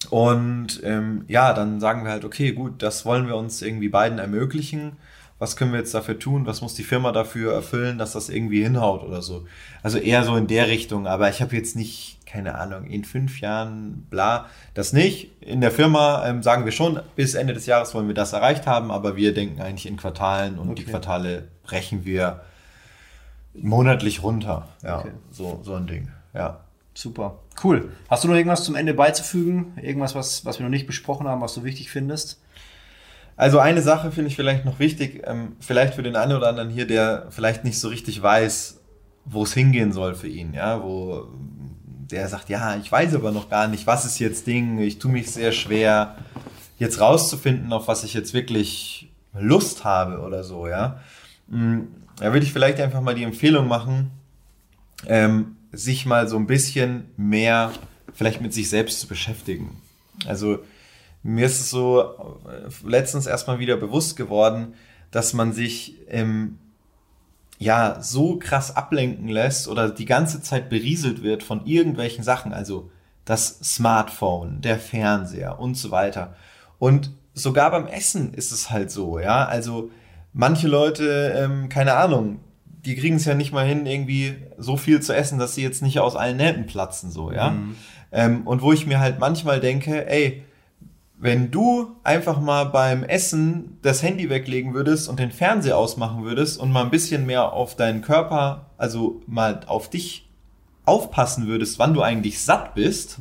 [0.09, 4.19] Und ähm, ja, dann sagen wir halt, okay, gut, das wollen wir uns irgendwie beiden
[4.19, 4.93] ermöglichen.
[5.39, 6.47] Was können wir jetzt dafür tun?
[6.47, 9.47] Was muss die Firma dafür erfüllen, dass das irgendwie hinhaut oder so?
[9.83, 11.07] Also eher so in der Richtung.
[11.07, 15.31] Aber ich habe jetzt nicht, keine Ahnung, in fünf Jahren, bla, das nicht.
[15.43, 18.67] In der Firma ähm, sagen wir schon, bis Ende des Jahres wollen wir das erreicht
[18.67, 20.91] haben, aber wir denken eigentlich in Quartalen und die Okay.
[20.93, 22.43] Quartale brechen wir
[23.55, 24.69] monatlich runter.
[24.83, 25.11] Ja, Okay.
[25.31, 26.09] so, so ein Ding.
[26.35, 26.61] Ja.
[26.95, 27.39] Super.
[27.63, 27.91] Cool.
[28.09, 29.73] Hast du noch irgendwas zum Ende beizufügen?
[29.81, 32.41] Irgendwas, was, was wir noch nicht besprochen haben, was du wichtig findest?
[33.37, 36.69] Also eine Sache finde ich vielleicht noch wichtig, ähm, vielleicht für den einen oder anderen
[36.69, 38.81] hier, der vielleicht nicht so richtig weiß,
[39.25, 41.29] wo es hingehen soll für ihn, ja, wo
[42.11, 45.11] der sagt, ja, ich weiß aber noch gar nicht, was ist jetzt Ding, ich tue
[45.11, 46.17] mich sehr schwer,
[46.79, 51.01] jetzt rauszufinden, auf was ich jetzt wirklich Lust habe oder so, ja.
[51.49, 51.83] Mm,
[52.17, 54.11] Da würde ich vielleicht einfach mal die Empfehlung machen,
[55.07, 57.73] ähm, sich mal so ein bisschen mehr
[58.13, 59.81] vielleicht mit sich selbst zu beschäftigen.
[60.27, 60.59] Also
[61.23, 64.75] mir ist es so äh, letztens erstmal wieder bewusst geworden,
[65.11, 66.59] dass man sich ähm,
[67.61, 72.91] ja so krass ablenken lässt oder die ganze Zeit berieselt wird von irgendwelchen Sachen, also
[73.27, 76.35] das Smartphone, der Fernseher und so weiter.
[76.79, 79.45] Und sogar beim Essen ist es halt so, ja.
[79.45, 79.91] Also
[80.33, 85.01] manche Leute, ähm, keine Ahnung, die kriegen es ja nicht mal hin, irgendwie so viel
[85.01, 87.55] zu essen, dass sie jetzt nicht aus allen Nähten platzen, so, ja.
[88.11, 90.45] Ähm, und wo ich mir halt manchmal denke, ey,
[91.21, 96.59] wenn du einfach mal beim Essen das Handy weglegen würdest und den Fernseher ausmachen würdest
[96.59, 100.29] und mal ein bisschen mehr auf deinen Körper, also mal auf dich
[100.87, 103.19] aufpassen würdest, wann du eigentlich satt bist,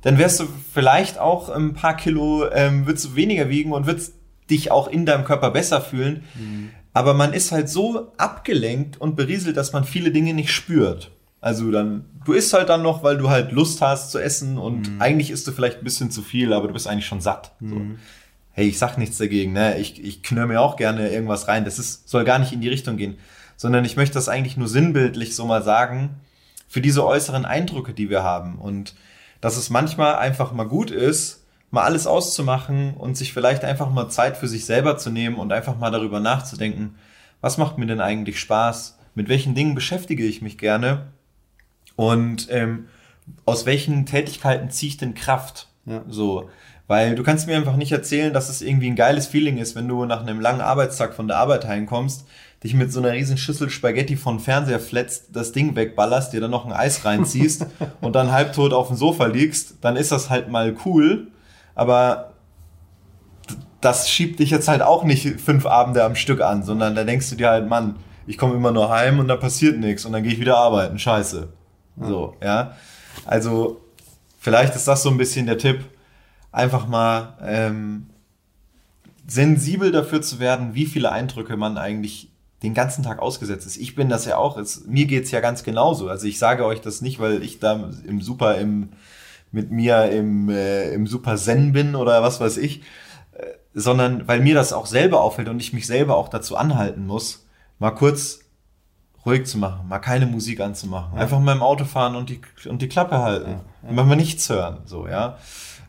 [0.00, 4.14] dann wärst du vielleicht auch ein paar Kilo, ähm, würdest du weniger wiegen und würdest
[4.50, 6.24] dich auch in deinem Körper besser fühlen.
[6.94, 11.10] Aber man ist halt so abgelenkt und berieselt, dass man viele Dinge nicht spürt.
[11.44, 14.88] Also dann, du isst halt dann noch, weil du halt Lust hast zu essen und
[14.98, 17.52] eigentlich isst du vielleicht ein bisschen zu viel, aber du bist eigentlich schon satt.
[17.60, 17.82] So.
[18.52, 19.76] Hey, ich sag nichts dagegen, ne?
[19.76, 21.66] Ich, ich knöre mir auch gerne irgendwas rein.
[21.66, 23.18] Das ist, soll gar nicht in die Richtung gehen.
[23.58, 26.14] Sondern ich möchte das eigentlich nur sinnbildlich so mal sagen,
[26.66, 28.58] für diese äußeren Eindrücke, die wir haben.
[28.58, 28.94] Und
[29.42, 34.08] dass es manchmal einfach mal gut ist, mal alles auszumachen und sich vielleicht einfach mal
[34.08, 36.94] Zeit für sich selber zu nehmen und einfach mal darüber nachzudenken,
[37.42, 38.96] was macht mir denn eigentlich Spaß?
[39.14, 41.12] Mit welchen Dingen beschäftige ich mich gerne?
[41.96, 42.86] Und ähm,
[43.44, 45.68] aus welchen Tätigkeiten ziehe ich denn Kraft?
[45.86, 46.02] Ja.
[46.08, 46.48] So,
[46.86, 49.88] weil du kannst mir einfach nicht erzählen, dass es irgendwie ein geiles Feeling ist, wenn
[49.88, 52.26] du nach einem langen Arbeitstag von der Arbeit heimkommst,
[52.62, 56.50] dich mit so einer riesen Schüssel Spaghetti von Fernseher fletzt, das Ding wegballerst, dir dann
[56.50, 57.66] noch ein Eis reinziehst
[58.00, 61.28] und dann halbtot auf dem Sofa liegst, dann ist das halt mal cool,
[61.74, 62.32] aber
[63.80, 67.28] das schiebt dich jetzt halt auch nicht fünf Abende am Stück an, sondern da denkst
[67.30, 70.22] du dir halt, Mann, ich komme immer nur heim und da passiert nichts und dann
[70.22, 71.48] gehe ich wieder arbeiten, scheiße.
[72.00, 72.76] So, ja.
[73.24, 73.80] Also,
[74.38, 75.84] vielleicht ist das so ein bisschen der Tipp,
[76.52, 78.06] einfach mal ähm,
[79.26, 82.30] sensibel dafür zu werden, wie viele Eindrücke man eigentlich
[82.62, 83.76] den ganzen Tag ausgesetzt ist.
[83.76, 84.56] Ich bin das ja auch.
[84.56, 86.08] Es, mir geht's ja ganz genauso.
[86.08, 88.90] Also ich sage euch das nicht, weil ich da im Super im
[89.54, 92.82] mit mir im, äh, im Super Zen bin oder was weiß ich,
[93.32, 97.06] äh, sondern weil mir das auch selber auffällt und ich mich selber auch dazu anhalten
[97.06, 97.46] muss,
[97.78, 98.40] mal kurz
[99.26, 102.82] ruhig zu machen, mal keine Musik anzumachen, einfach mal im Auto fahren und die, und
[102.82, 105.38] die Klappe halten, mal mal nichts hören, so, ja.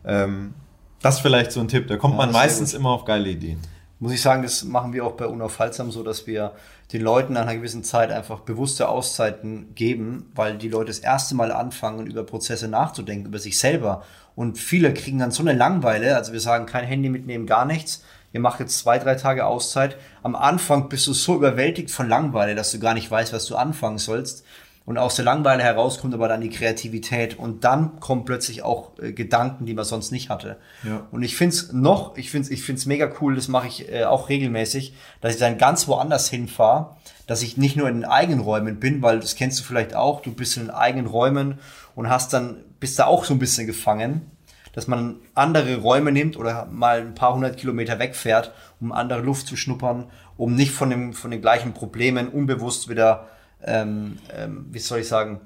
[0.06, 0.54] Ähm,
[1.02, 3.60] das ist vielleicht so ein Tipp, da kommt Ja, man meistens immer auf geile Ideen.
[4.00, 6.54] Muss ich sagen, das machen wir auch bei Unaufhaltsam so, dass wir
[6.92, 11.34] den Leuten nach einer gewissen Zeit einfach bewusste Auszeiten geben, weil die Leute das erste
[11.34, 14.04] Mal anfangen, über Prozesse nachzudenken, über sich selber.
[14.36, 18.04] Und viele kriegen dann so eine Langweile, also wir sagen, kein Handy mitnehmen, gar nichts.
[18.36, 19.96] Ihr macht jetzt zwei, drei Tage Auszeit.
[20.22, 23.56] Am Anfang bist du so überwältigt von Langeweile, dass du gar nicht weißt, was du
[23.56, 24.44] anfangen sollst.
[24.86, 28.92] Und aus der Langeweile heraus kommt aber dann die Kreativität und dann kommen plötzlich auch
[29.00, 30.58] äh, Gedanken, die man sonst nicht hatte.
[30.84, 31.08] Ja.
[31.12, 34.28] Und ich find's noch, ich find's, ich find's mega cool, das mache ich äh, auch
[34.28, 38.82] regelmäßig, dass ich dann ganz woanders hinfahre, dass ich nicht nur in den eigenen Räumen
[38.82, 41.60] bin, weil das kennst du vielleicht auch, du bist in den eigenen Räumen
[41.96, 44.30] und hast dann, bist da auch so ein bisschen gefangen,
[44.76, 48.52] dass man andere Räume nimmt oder mal ein paar hundert Kilometer wegfährt,
[48.82, 50.06] um andere Luft zu schnuppern,
[50.36, 53.28] um nicht von, dem, von den gleichen Problemen unbewusst wieder,
[53.64, 55.40] ähm, ähm, wie soll ich sagen,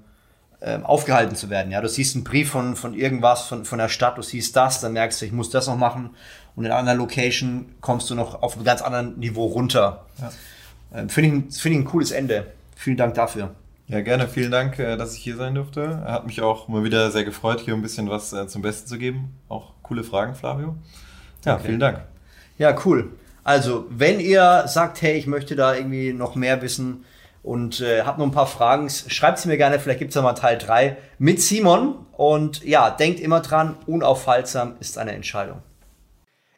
[0.61, 1.71] ähm, aufgehalten zu werden.
[1.71, 4.81] Ja, du siehst einen Brief von, von irgendwas, von, von der Stadt, du siehst das,
[4.81, 6.09] dann merkst du, ich muss das noch machen.
[6.55, 10.05] Und in einer anderen Location kommst du noch auf einem ganz anderen Niveau runter.
[10.93, 12.47] Ähm, Finde ich, finde ich ein cooles Ende.
[12.75, 13.53] Vielen Dank dafür.
[13.89, 14.27] Ja, gerne.
[14.27, 16.01] Vielen Dank, äh, dass ich hier sein durfte.
[16.05, 18.97] Hat mich auch mal wieder sehr gefreut, hier ein bisschen was äh, zum Besten zu
[18.99, 19.35] geben.
[19.49, 20.75] Auch coole Fragen, Flavio.
[21.43, 21.63] Ja, Okay.
[21.67, 22.01] vielen Dank.
[22.59, 23.11] Ja, cool.
[23.43, 27.03] Also, wenn ihr sagt, hey, ich möchte da irgendwie noch mehr wissen
[27.41, 30.21] und äh, habt noch ein paar Fragen, schreibt sie mir gerne, vielleicht gibt es ja
[30.21, 32.05] mal Teil 3 mit Simon.
[32.11, 35.63] Und ja, denkt immer dran, unaufhaltsam ist eine Entscheidung.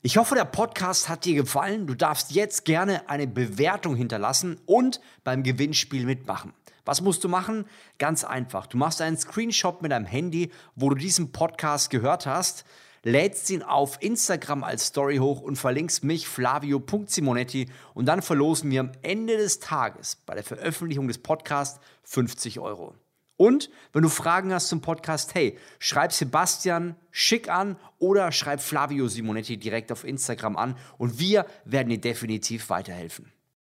[0.01, 1.85] Ich hoffe, der Podcast hat dir gefallen.
[1.87, 6.51] Du darfst jetzt gerne eine Bewertung hinterlassen und beim Gewinnspiel mitmachen.
[6.85, 7.65] Was musst du machen?
[7.97, 8.67] Ganz einfach.
[8.67, 12.65] Du machst einen Screenshot mit deinem Handy, wo du diesen Podcast gehört hast,
[13.03, 18.81] lädst ihn auf Instagram als Story hoch und verlinkst mich flavio.simonetti und dann verlosen wir
[18.81, 22.95] am Ende des Tages bei der Veröffentlichung des Podcasts 50 Euro.
[23.37, 29.07] Und wenn du Fragen hast zum Podcast, hey, schreib Sebastian schick an oder schreib Flavio
[29.07, 33.31] Simonetti direkt auf Instagram an und wir werden dir definitiv weiterhelfen.